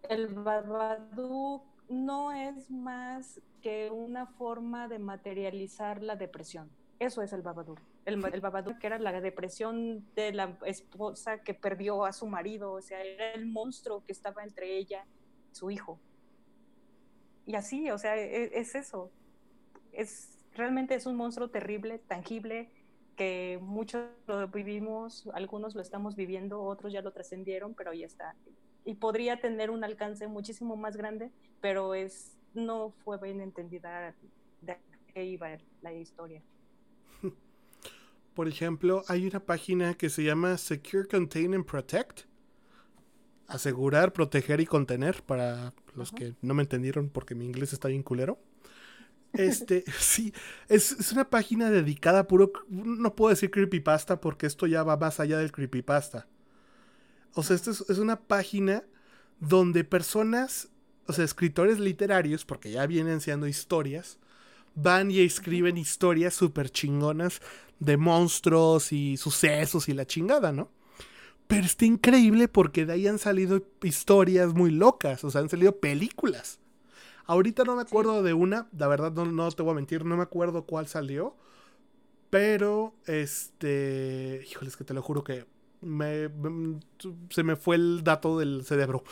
[0.10, 6.70] el Babadook no es más que una forma de materializar la depresión.
[6.98, 7.80] Eso es el Babadook.
[8.06, 12.74] El, el Babadook que era la depresión de la esposa que perdió a su marido,
[12.74, 15.06] o sea, era el monstruo que estaba entre ella
[15.52, 16.00] y su hijo.
[17.46, 19.12] Y así, o sea, e- es, eso.
[19.92, 22.72] Es realmente es un monstruo terrible, tangible,
[23.16, 28.36] que muchos lo vivimos, algunos lo estamos viviendo, otros ya lo trascendieron, pero ahí está.
[28.90, 31.30] Y podría tener un alcance muchísimo más grande,
[31.62, 34.16] pero es no fue bien entendida
[34.62, 34.78] de
[35.14, 35.48] qué iba
[35.84, 36.42] la historia.
[38.34, 42.22] Por ejemplo, hay una página que se llama Secure, Contain and Protect.
[43.46, 46.18] Asegurar, proteger y contener para los Ajá.
[46.18, 48.40] que no me entendieron porque mi inglés está bien culero.
[49.34, 50.34] Este, sí,
[50.68, 54.98] es, es una página dedicada a puro, no puedo decir creepypasta porque esto ya va
[54.98, 56.26] más allá del creepypasta.
[57.34, 58.84] O sea, esto es, es una página
[59.40, 60.70] donde personas,
[61.08, 64.18] o sea, escritores literarios, porque ya vienen siendo historias,
[64.76, 67.42] van y escriben historias súper chingonas
[67.80, 70.72] de monstruos y sucesos y la chingada, ¿no?
[71.48, 75.80] Pero está increíble porque de ahí han salido historias muy locas, o sea, han salido
[75.80, 76.60] películas.
[77.26, 80.18] Ahorita no me acuerdo de una, la verdad no, no te voy a mentir, no
[80.18, 81.36] me acuerdo cuál salió,
[82.30, 84.46] Pero, este.
[84.50, 85.46] Híjole, es que te lo juro que
[85.82, 86.30] me,
[87.30, 89.04] se me fue el dato del cerebro.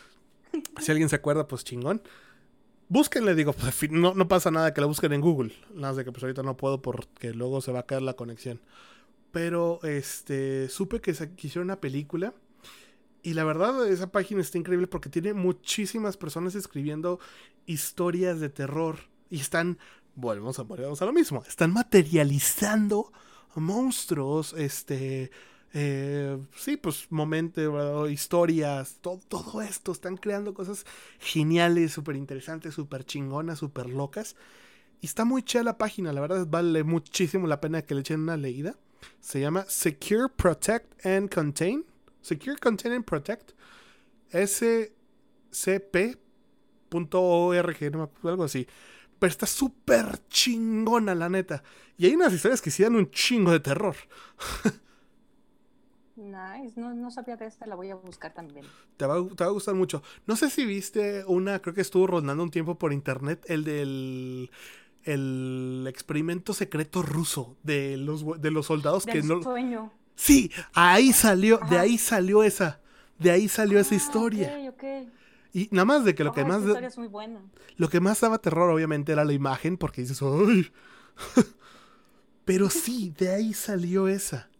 [0.78, 2.02] si alguien se acuerda, pues chingón.
[2.88, 5.52] Búsquenle, digo, pues, no, no, pasa nada que la busquen en Google.
[5.74, 8.60] Nada de que pues ahorita no puedo porque luego se va a caer la conexión.
[9.30, 12.32] Pero este supe que se hicieron una película.
[13.22, 17.20] Y la verdad, esa página está increíble porque tiene muchísimas personas escribiendo
[17.66, 19.00] historias de terror.
[19.28, 19.78] Y están,
[20.14, 23.12] volvemos a, volvemos a lo mismo, están materializando
[23.54, 25.30] monstruos, este,
[25.74, 29.92] eh, sí, pues momentos, historias, todo, todo, esto.
[29.92, 30.86] Están creando cosas
[31.18, 34.36] geniales, súper interesantes, súper chingonas, súper locas.
[35.00, 38.20] Y está muy chida la página, la verdad vale muchísimo la pena que le echen
[38.20, 38.76] una leída.
[39.20, 41.84] Se llama Secure, Protect and Contain.
[42.20, 43.52] Secure, Contain and Protect.
[44.32, 46.16] scp.org,
[47.92, 48.66] no algo así.
[49.18, 51.62] Pero está súper chingona, la neta.
[51.96, 53.96] Y hay unas historias que sí dan un chingo de terror.
[56.18, 58.66] Nice, no, sabía de esta, la voy a buscar también.
[58.96, 60.02] Te va, te va, a gustar mucho.
[60.26, 64.50] No sé si viste una, creo que estuvo rondando un tiempo por internet, el del
[65.04, 69.42] el experimento secreto ruso de los, de los soldados que no...
[69.42, 69.90] Sueño.
[70.14, 72.80] Sí, ahí salió, de ahí salió esa,
[73.18, 74.74] de ahí salió esa ah, historia.
[75.54, 76.62] Y nada más de que lo que más...
[76.64, 77.40] Es muy buena.
[77.76, 80.70] Lo que más daba terror obviamente era la imagen, porque dices, ¡ay!
[82.44, 84.50] Pero sí, de ahí salió esa.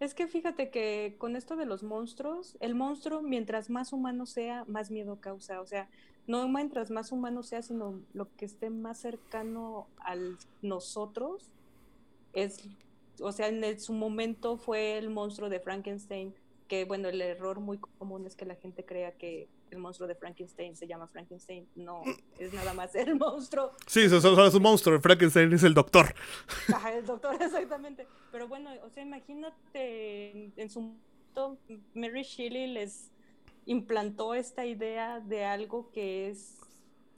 [0.00, 4.64] Es que fíjate que con esto de los monstruos, el monstruo mientras más humano sea,
[4.66, 5.60] más miedo causa.
[5.60, 5.90] O sea,
[6.26, 10.16] no mientras más humano sea, sino lo que esté más cercano a
[10.62, 11.52] nosotros
[12.32, 12.66] es,
[13.20, 16.34] o sea, en su momento fue el monstruo de Frankenstein,
[16.66, 20.14] que bueno, el error muy común es que la gente crea que el monstruo de
[20.14, 21.68] Frankenstein se llama Frankenstein.
[21.74, 22.02] No,
[22.38, 23.72] es nada más el monstruo.
[23.86, 25.00] Sí, solo es un monstruo.
[25.00, 26.14] Frankenstein es el doctor.
[26.72, 28.06] Ajá, el doctor, exactamente.
[28.32, 31.58] Pero bueno, o sea, imagínate en, su momento,
[31.94, 33.10] Mary Shelley les
[33.66, 36.58] implantó esta idea de algo que es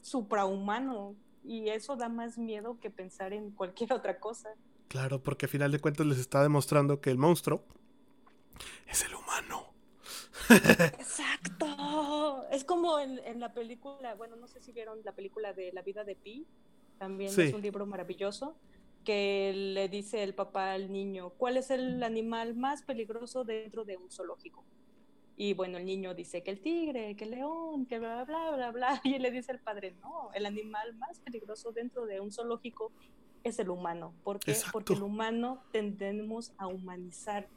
[0.00, 1.14] suprahumano.
[1.44, 4.50] Y eso da más miedo que pensar en cualquier otra cosa.
[4.88, 7.64] Claro, porque al final de cuentas les está demostrando que el monstruo
[8.86, 9.72] es el humano.
[10.50, 11.66] Exacto.
[12.50, 16.04] Es como en, la película, bueno, no sé si vieron la película de La vida
[16.04, 16.46] de Pi,
[16.98, 18.56] también es un libro maravilloso,
[19.04, 23.96] que le dice el papá al niño, ¿cuál es el animal más peligroso dentro de
[23.96, 24.64] un zoológico?
[25.36, 28.70] Y bueno, el niño dice que el tigre, que el león, que bla, bla, bla,
[28.70, 32.92] bla, y le dice al padre, no, el animal más peligroso dentro de un zoológico
[33.42, 34.14] es el humano.
[34.22, 34.54] ¿Por qué?
[34.70, 37.48] Porque el humano tendemos a humanizar.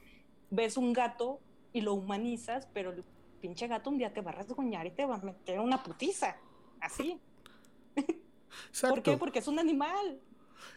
[0.49, 1.39] Ves un gato
[1.73, 3.03] y lo humanizas, pero el
[3.41, 6.35] pinche gato un día te va a rasguñar y te va a meter una putiza.
[6.81, 7.19] Así.
[8.81, 9.17] ¿Por qué?
[9.17, 10.19] Porque es un animal.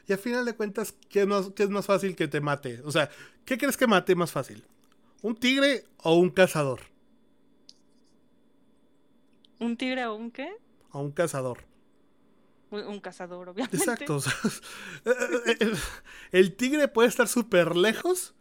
[0.07, 2.81] Y al final de cuentas, ¿qué es, más, ¿qué es más fácil que te mate?
[2.85, 3.11] O sea,
[3.45, 4.65] ¿qué crees que mate más fácil?
[5.23, 6.81] ¿Un tigre o un cazador?
[9.59, 10.51] ¿Un tigre o un qué?
[10.93, 11.65] O un cazador.
[12.71, 13.77] Un, cazador, obviamente.
[13.77, 14.21] Exacto.
[15.05, 15.13] Eh,
[15.47, 15.73] eh, eh,
[16.33, 18.35] el tigre puede estar súper lejos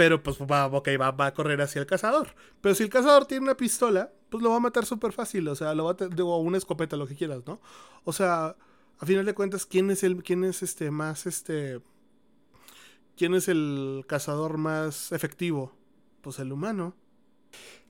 [0.00, 2.34] pero pues va, va, a correr hacia el cazador.
[2.62, 5.46] Pero si el cazador tiene una pistola, pues lo va a matar súper fácil.
[5.48, 7.60] O sea, lo va a o una escopeta, lo que quieras, ¿no?
[8.04, 8.56] O sea,
[8.98, 11.82] a final de cuentas, ¿quién es el, quién es este más este.
[13.14, 15.76] ¿Quién es el cazador más efectivo?
[16.22, 16.94] Pues el humano.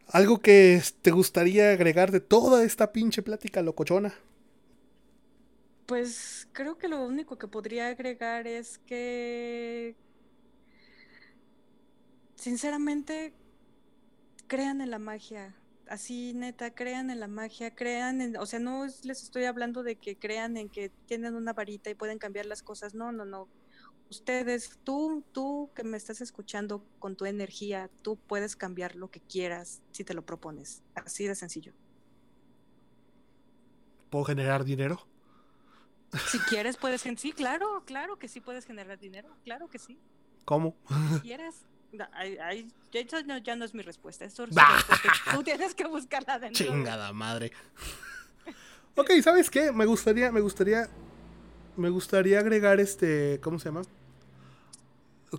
[0.08, 4.12] Algo que te gustaría agregar de toda esta pinche plática locochona.
[5.86, 9.94] Pues creo que lo único que podría agregar es que
[12.40, 13.34] sinceramente,
[14.46, 15.54] crean en la magia.
[15.88, 19.96] Así, neta, crean en la magia, crean en, o sea, no les estoy hablando de
[19.96, 22.94] que crean en que tienen una varita y pueden cambiar las cosas.
[22.94, 23.48] No, no, no.
[24.08, 29.20] Ustedes, tú, tú que me estás escuchando con tu energía, tú puedes cambiar lo que
[29.20, 30.82] quieras si te lo propones.
[30.94, 31.72] Así de sencillo.
[34.10, 35.06] ¿Puedo generar dinero?
[36.28, 37.02] Si quieres, puedes.
[37.02, 39.36] Sí, claro, claro que sí puedes generar dinero.
[39.44, 39.98] Claro que sí.
[40.44, 40.76] ¿Cómo?
[41.22, 41.32] Si
[42.90, 43.12] quieres
[43.42, 44.26] ya, no, es mi respuesta.
[45.34, 46.66] Tú tienes que buscarla dentro.
[46.66, 47.52] Chingada madre.
[48.94, 49.72] ok, ¿sabes qué?
[49.72, 50.88] Me gustaría, me gustaría,
[51.76, 53.82] me gustaría agregar este, ¿cómo se llama?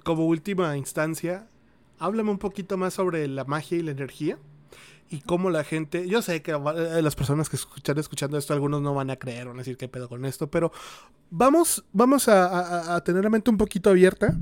[0.04, 1.48] Como última instancia,
[2.00, 4.38] háblame un poquito más sobre la magia y la energía
[5.12, 8.82] y cómo la gente, yo sé que eh, las personas que escuchan escuchando esto, algunos
[8.82, 10.72] no van a creer, van a decir qué pedo con esto, pero
[11.30, 14.34] vamos, vamos a, tener la mente un poquito abierta.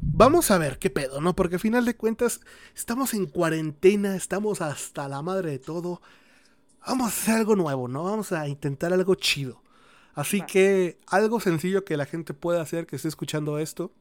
[0.00, 1.36] Vamos a ver qué pedo, ¿no?
[1.36, 2.40] Porque al final de cuentas
[2.74, 6.02] estamos en cuarentena, estamos hasta la madre de todo.
[6.84, 8.02] Vamos a hacer algo nuevo, ¿no?
[8.02, 9.62] Vamos a intentar algo chido.
[10.14, 13.92] Así que algo sencillo que la gente pueda hacer que esté escuchando esto.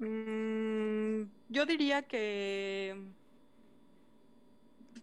[0.00, 3.23] Mm, yo diría que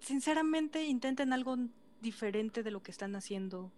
[0.01, 1.57] sinceramente intenten algo
[2.01, 3.71] diferente de lo que están haciendo.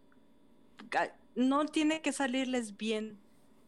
[1.35, 3.19] No tiene que salirles bien,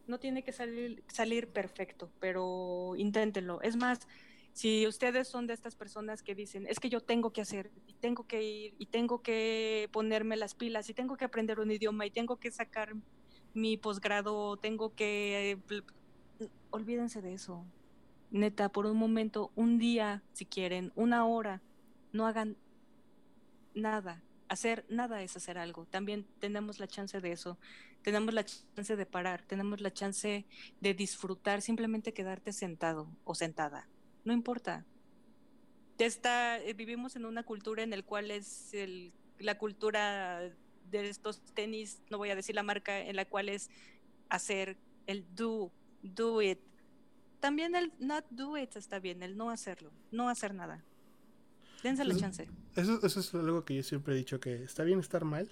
[0.06, 3.60] no tiene que salir, salir perfecto, pero inténtenlo.
[3.62, 4.08] Es más,
[4.52, 7.94] si ustedes son de estas personas que dicen, es que yo tengo que hacer, y
[7.94, 12.06] tengo que ir, y tengo que ponerme las pilas, y tengo que aprender un idioma,
[12.06, 12.94] y tengo que sacar
[13.54, 15.58] mi posgrado, tengo que...
[16.70, 17.64] olvídense de eso.
[18.30, 21.62] Neta, por un momento, un día, si quieren, una hora,
[22.16, 22.56] no hagan
[23.74, 24.22] nada.
[24.48, 25.86] Hacer nada es hacer algo.
[25.86, 27.58] También tenemos la chance de eso.
[28.02, 29.42] Tenemos la chance de parar.
[29.42, 30.46] Tenemos la chance
[30.80, 33.88] de disfrutar, simplemente quedarte sentado o sentada.
[34.24, 34.84] No importa.
[35.98, 38.72] Eh, vivimos en una cultura en la cual es
[39.38, 40.40] la cultura
[40.90, 43.70] de estos tenis, no voy a decir la marca, en la cual es
[44.28, 46.58] hacer el do, do it.
[47.40, 50.84] También el not do it está bien, el no hacerlo, no hacer nada.
[51.86, 52.48] Dense la chance.
[52.74, 55.48] Eso, eso es algo que yo siempre he dicho, que está bien estar mal.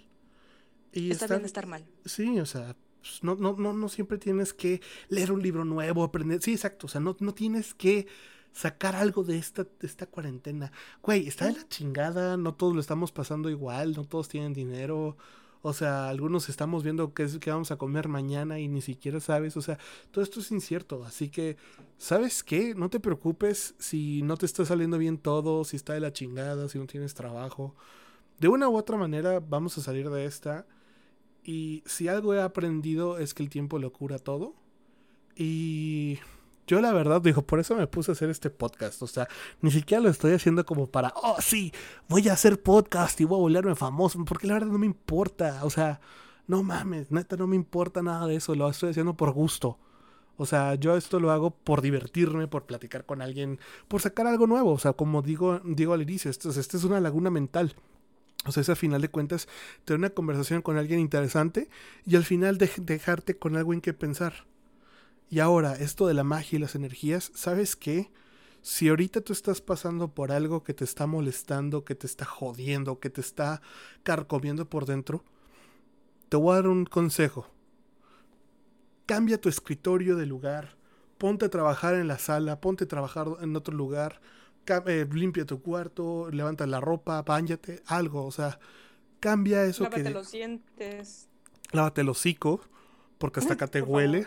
[0.92, 1.84] Y está bien estar mal.
[2.04, 6.02] Sí, o sea, pues, no, no, no, no siempre tienes que leer un libro nuevo,
[6.02, 6.42] aprender.
[6.42, 6.86] Sí, exacto.
[6.86, 8.08] O sea, no, no tienes que
[8.52, 10.72] sacar algo de esta, de esta cuarentena.
[11.02, 15.16] Güey, está de la chingada, no todos lo estamos pasando igual, no todos tienen dinero.
[15.66, 19.18] O sea, algunos estamos viendo qué es que vamos a comer mañana y ni siquiera
[19.18, 19.56] sabes.
[19.56, 19.78] O sea,
[20.10, 21.02] todo esto es incierto.
[21.04, 21.56] Así que,
[21.96, 22.74] ¿sabes qué?
[22.74, 26.68] No te preocupes si no te está saliendo bien todo, si está de la chingada,
[26.68, 27.74] si no tienes trabajo.
[28.38, 30.66] De una u otra manera vamos a salir de esta.
[31.42, 34.54] Y si algo he aprendido es que el tiempo lo cura todo.
[35.34, 36.18] Y
[36.66, 39.02] yo la verdad digo, por eso me puse a hacer este podcast.
[39.02, 39.28] O sea,
[39.60, 41.72] ni siquiera lo estoy haciendo como para, oh sí,
[42.08, 44.24] voy a hacer podcast y voy a volverme famoso.
[44.24, 45.60] Porque la verdad no me importa.
[45.64, 46.00] O sea,
[46.46, 48.54] no mames, neta no me importa nada de eso.
[48.54, 49.78] Lo estoy haciendo por gusto.
[50.36, 54.46] O sea, yo esto lo hago por divertirme, por platicar con alguien, por sacar algo
[54.46, 54.72] nuevo.
[54.72, 57.74] O sea, como digo, digo al inicio, esto, esto es una laguna mental.
[58.46, 59.48] O sea, es a final de cuentas
[59.84, 61.68] tener una conversación con alguien interesante
[62.04, 64.46] y al final dejarte con algo en que pensar.
[65.30, 68.10] Y ahora, esto de la magia y las energías, ¿sabes qué?
[68.62, 72.98] Si ahorita tú estás pasando por algo que te está molestando, que te está jodiendo,
[72.98, 73.60] que te está
[74.02, 75.24] carcomiendo por dentro,
[76.28, 77.46] te voy a dar un consejo.
[79.06, 80.76] Cambia tu escritorio de lugar,
[81.18, 84.20] ponte a trabajar en la sala, ponte a trabajar en otro lugar,
[84.66, 88.58] eh, limpia tu cuarto, levanta la ropa, bañate, algo, o sea,
[89.20, 91.28] cambia eso Lávate los dientes.
[91.72, 92.60] Lávate el hocico,
[93.18, 94.26] porque hasta acá te huele.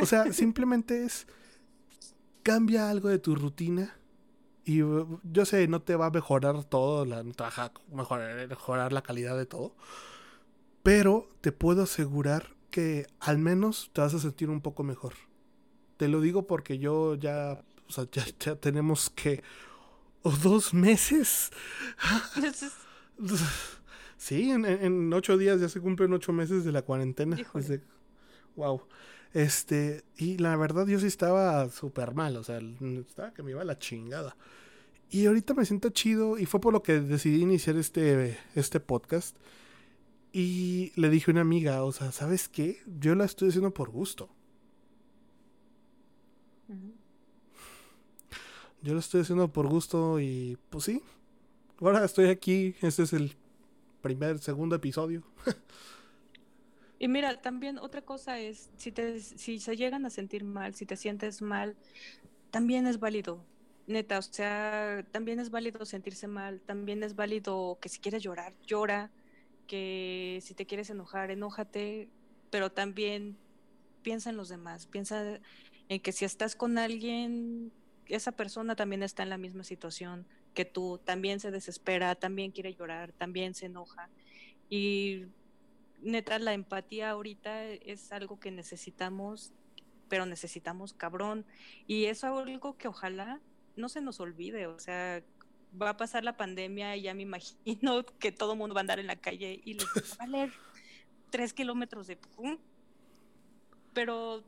[0.00, 1.26] O sea, simplemente es
[2.42, 3.94] cambia algo de tu rutina
[4.64, 7.22] y uh, yo sé, no te va a mejorar todo, la,
[7.90, 9.74] mejorar, mejorar la calidad de todo,
[10.82, 15.14] pero te puedo asegurar que al menos te vas a sentir un poco mejor.
[15.96, 19.42] Te lo digo porque yo ya, o sea, ya, tenemos que
[20.22, 21.50] o dos meses.
[24.16, 27.36] sí, en, ocho días ya se cumplen ocho meses de la cuarentena.
[28.56, 28.82] wow.
[29.34, 32.60] Este, y la verdad yo sí estaba súper mal, o sea,
[33.06, 34.36] estaba que me iba a la chingada.
[35.10, 39.36] Y ahorita me siento chido y fue por lo que decidí iniciar este, este podcast.
[40.32, 42.78] Y le dije a una amiga, o sea, ¿sabes qué?
[43.00, 44.28] Yo la estoy haciendo por gusto.
[48.82, 51.02] Yo lo estoy haciendo por gusto y pues sí.
[51.80, 53.34] Ahora estoy aquí, este es el
[54.02, 55.22] primer, segundo episodio.
[56.98, 60.84] Y mira, también otra cosa es, si, te, si se llegan a sentir mal, si
[60.84, 61.76] te sientes mal,
[62.50, 63.44] también es válido,
[63.86, 68.52] neta, o sea, también es válido sentirse mal, también es válido que si quieres llorar,
[68.66, 69.10] llora,
[69.66, 72.08] que si te quieres enojar, enójate,
[72.50, 73.36] pero también
[74.02, 75.40] piensa en los demás, piensa
[75.88, 77.70] en que si estás con alguien,
[78.06, 82.74] esa persona también está en la misma situación que tú, también se desespera, también quiere
[82.74, 84.08] llorar, también se enoja.
[84.68, 85.26] Y
[86.00, 89.52] neta, la empatía ahorita es algo que necesitamos,
[90.08, 91.44] pero necesitamos cabrón.
[91.86, 93.40] Y eso es algo que ojalá
[93.76, 95.22] no se nos olvide, o sea,
[95.80, 98.82] va a pasar la pandemia y ya me imagino que todo el mundo va a
[98.82, 100.52] andar en la calle y les va a valer
[101.30, 102.18] tres kilómetros de...
[103.94, 104.44] Pero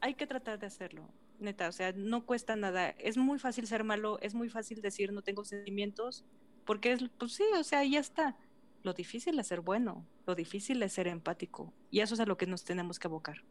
[0.00, 1.08] hay que tratar de hacerlo,
[1.40, 2.90] neta, o sea, no cuesta nada.
[2.90, 6.24] Es muy fácil ser malo, es muy fácil decir no tengo sentimientos,
[6.64, 8.36] porque es, pues sí, o sea, ya está.
[8.84, 11.72] Lo difícil es ser bueno, lo difícil es ser empático.
[11.90, 13.42] Y eso es a lo que nos tenemos que abocar.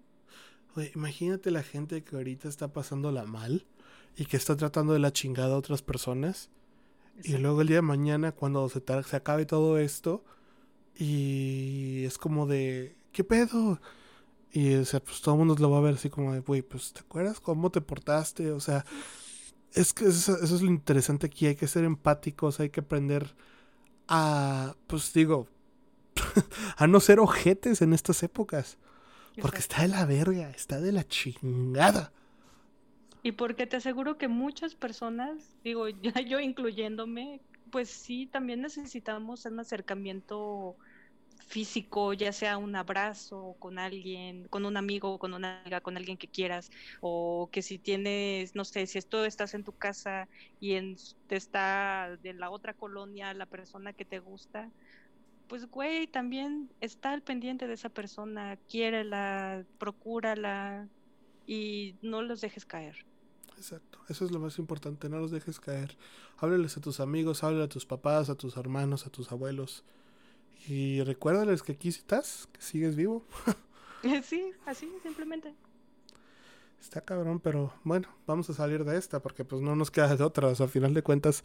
[0.94, 3.66] imagínate la gente que ahorita está pasándola mal
[4.16, 6.52] y que está tratando de la chingada a otras personas.
[7.24, 10.24] Y luego el día de mañana, cuando se, se acabe todo esto,
[10.96, 13.82] Y es como de, ¿qué pedo?
[14.52, 16.62] Y o sea, pues todo el mundo lo va a ver así como de, güey,
[16.62, 18.52] pues ¿te acuerdas cómo te portaste?
[18.52, 18.86] O sea,
[19.74, 23.36] es que eso, eso, es lo interesante aquí, hay que ser empáticos, hay que aprender
[24.08, 25.48] a, pues digo,
[26.78, 28.78] a no ser ojetes en estas épocas.
[29.42, 32.12] Porque está de la verga, está de la chingada.
[33.24, 37.42] Y porque te aseguro que muchas personas, digo, ya yo incluyéndome,
[37.72, 40.76] pues sí, también necesitamos un acercamiento
[41.40, 46.18] físico, ya sea un abrazo con alguien, con un amigo, con una amiga, con alguien
[46.18, 46.72] que quieras,
[47.02, 50.28] o que si tienes, no sé, si esto estás en tu casa
[50.60, 50.96] y en,
[51.28, 54.70] te está de la otra colonia la persona que te gusta,
[55.48, 60.88] pues güey, también está al pendiente de esa persona, quiérela, procúrala
[61.46, 62.96] y no los dejes caer.
[63.58, 65.96] Exacto, eso es lo más importante, no los dejes caer.
[66.38, 69.84] Háblales a tus amigos, háblales a tus papás, a tus hermanos, a tus abuelos.
[70.68, 73.26] Y recuérdales que aquí estás, que sigues vivo.
[74.24, 75.54] sí, así, simplemente.
[76.80, 80.24] Está cabrón, pero bueno, vamos a salir de esta porque pues no nos queda de
[80.24, 80.48] otra.
[80.48, 81.44] O sea, al final de cuentas,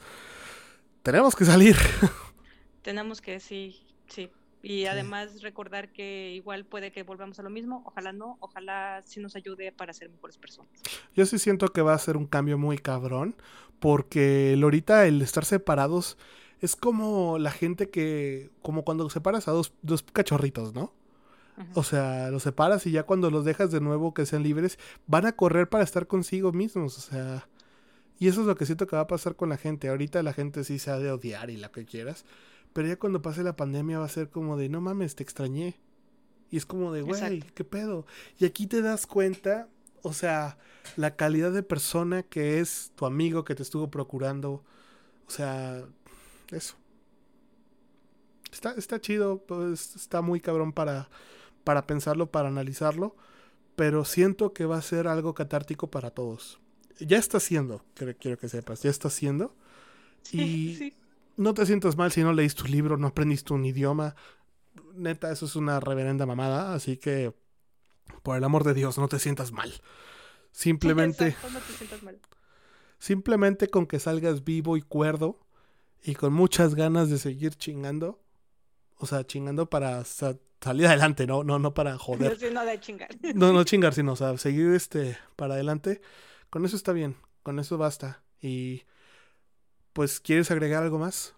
[1.02, 1.76] tenemos que salir.
[2.82, 4.30] tenemos que, sí, sí.
[4.62, 9.20] Y además recordar que igual puede que volvamos a lo mismo, ojalá no, ojalá sí
[9.20, 10.70] nos ayude para ser mejores personas.
[11.14, 13.36] Yo sí siento que va a ser un cambio muy cabrón,
[13.78, 16.18] porque ahorita el estar separados
[16.60, 20.92] es como la gente que, como cuando separas a dos, dos cachorritos, ¿no?
[21.74, 24.78] O sea, los separas y ya cuando los dejas de nuevo que sean libres,
[25.08, 27.48] van a correr para estar consigo mismos, o sea...
[28.20, 29.88] Y eso es lo que siento que va a pasar con la gente.
[29.88, 32.24] Ahorita la gente sí se ha de odiar y la que quieras.
[32.72, 35.78] Pero ya cuando pase la pandemia va a ser como de, no mames, te extrañé.
[36.50, 38.06] Y es como de, güey, ¿qué pedo?
[38.38, 39.68] Y aquí te das cuenta,
[40.02, 40.58] o sea,
[40.96, 44.64] la calidad de persona que es tu amigo que te estuvo procurando.
[45.26, 45.84] O sea,
[46.52, 46.76] eso.
[48.52, 51.08] Está, está chido, pues está muy cabrón para,
[51.64, 53.16] para pensarlo, para analizarlo.
[53.76, 56.58] Pero siento que va a ser algo catártico para todos.
[56.98, 59.54] Ya está siendo, quiero que sepas, ya está siendo.
[60.32, 60.94] y sí
[61.38, 64.16] no te sientas mal si no leíste tu libro, no aprendiste un idioma.
[64.94, 67.32] Neta, eso es una reverenda mamada, así que
[68.24, 69.72] por el amor de Dios, no te sientas mal.
[70.50, 72.18] Simplemente no te sientas mal.
[72.98, 75.38] Simplemente con que salgas vivo y cuerdo
[76.02, 78.20] y con muchas ganas de seguir chingando,
[78.96, 82.52] o sea, chingando para salir adelante, no no no para joder.
[82.52, 83.10] No, de chingar.
[83.34, 86.00] No, no chingar, sino o sea, seguir este para adelante.
[86.50, 88.82] Con eso está bien, con eso basta y
[89.98, 91.34] pues, ¿quieres agregar algo más?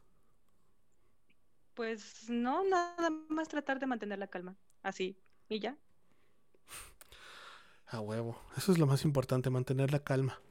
[1.72, 4.54] Pues no, nada más tratar de mantener la calma.
[4.82, 5.16] Así,
[5.48, 5.78] y ya.
[7.86, 8.38] A huevo.
[8.58, 10.42] Eso es lo más importante, mantener la calma.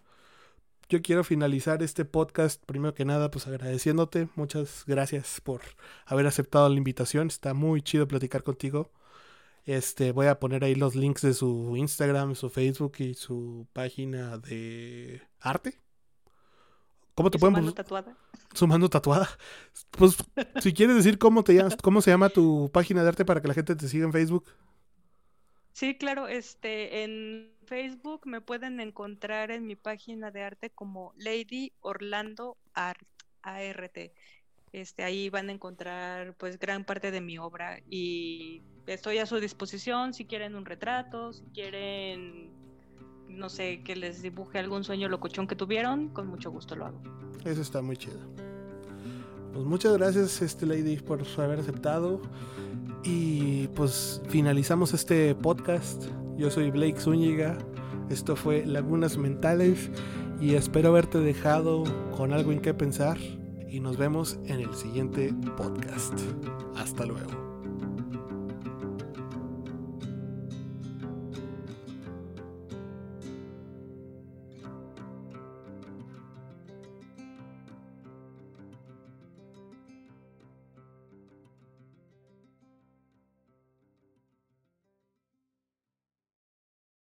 [0.89, 4.27] Yo quiero finalizar este podcast, primero que nada, pues agradeciéndote.
[4.35, 5.61] Muchas gracias por
[6.07, 7.27] haber aceptado la invitación.
[7.27, 8.91] Está muy chido platicar contigo.
[9.65, 14.39] Este, voy a poner ahí los links de su Instagram, su Facebook y su página
[14.39, 15.79] de arte.
[17.13, 18.17] ¿Cómo te pueden Sumando tatuada.
[18.55, 19.29] Sumando tatuada.
[19.91, 20.17] Pues
[20.59, 23.47] si quieres decir cómo te llamas, cómo se llama tu página de arte para que
[23.47, 24.45] la gente te siga en Facebook.
[25.73, 31.71] Sí, claro, este en Facebook me pueden encontrar en mi página de arte como Lady
[31.81, 33.07] Orlando Art
[33.41, 33.97] ART.
[34.71, 39.39] Este, ahí van a encontrar pues gran parte de mi obra y estoy a su
[39.39, 42.51] disposición si quieren un retrato, si quieren
[43.29, 47.01] no sé, que les dibuje algún sueño locochón que tuvieron, con mucho gusto lo hago.
[47.45, 48.19] Eso está muy chido.
[49.53, 52.21] Pues muchas gracias, este Lady, por haber aceptado.
[53.03, 56.05] Y pues finalizamos este podcast.
[56.37, 57.57] Yo soy Blake Zúñiga.
[58.09, 59.89] Esto fue Lagunas Mentales.
[60.39, 61.83] Y espero haberte dejado
[62.15, 63.17] con algo en qué pensar.
[63.69, 66.13] Y nos vemos en el siguiente podcast.
[66.75, 67.48] Hasta luego.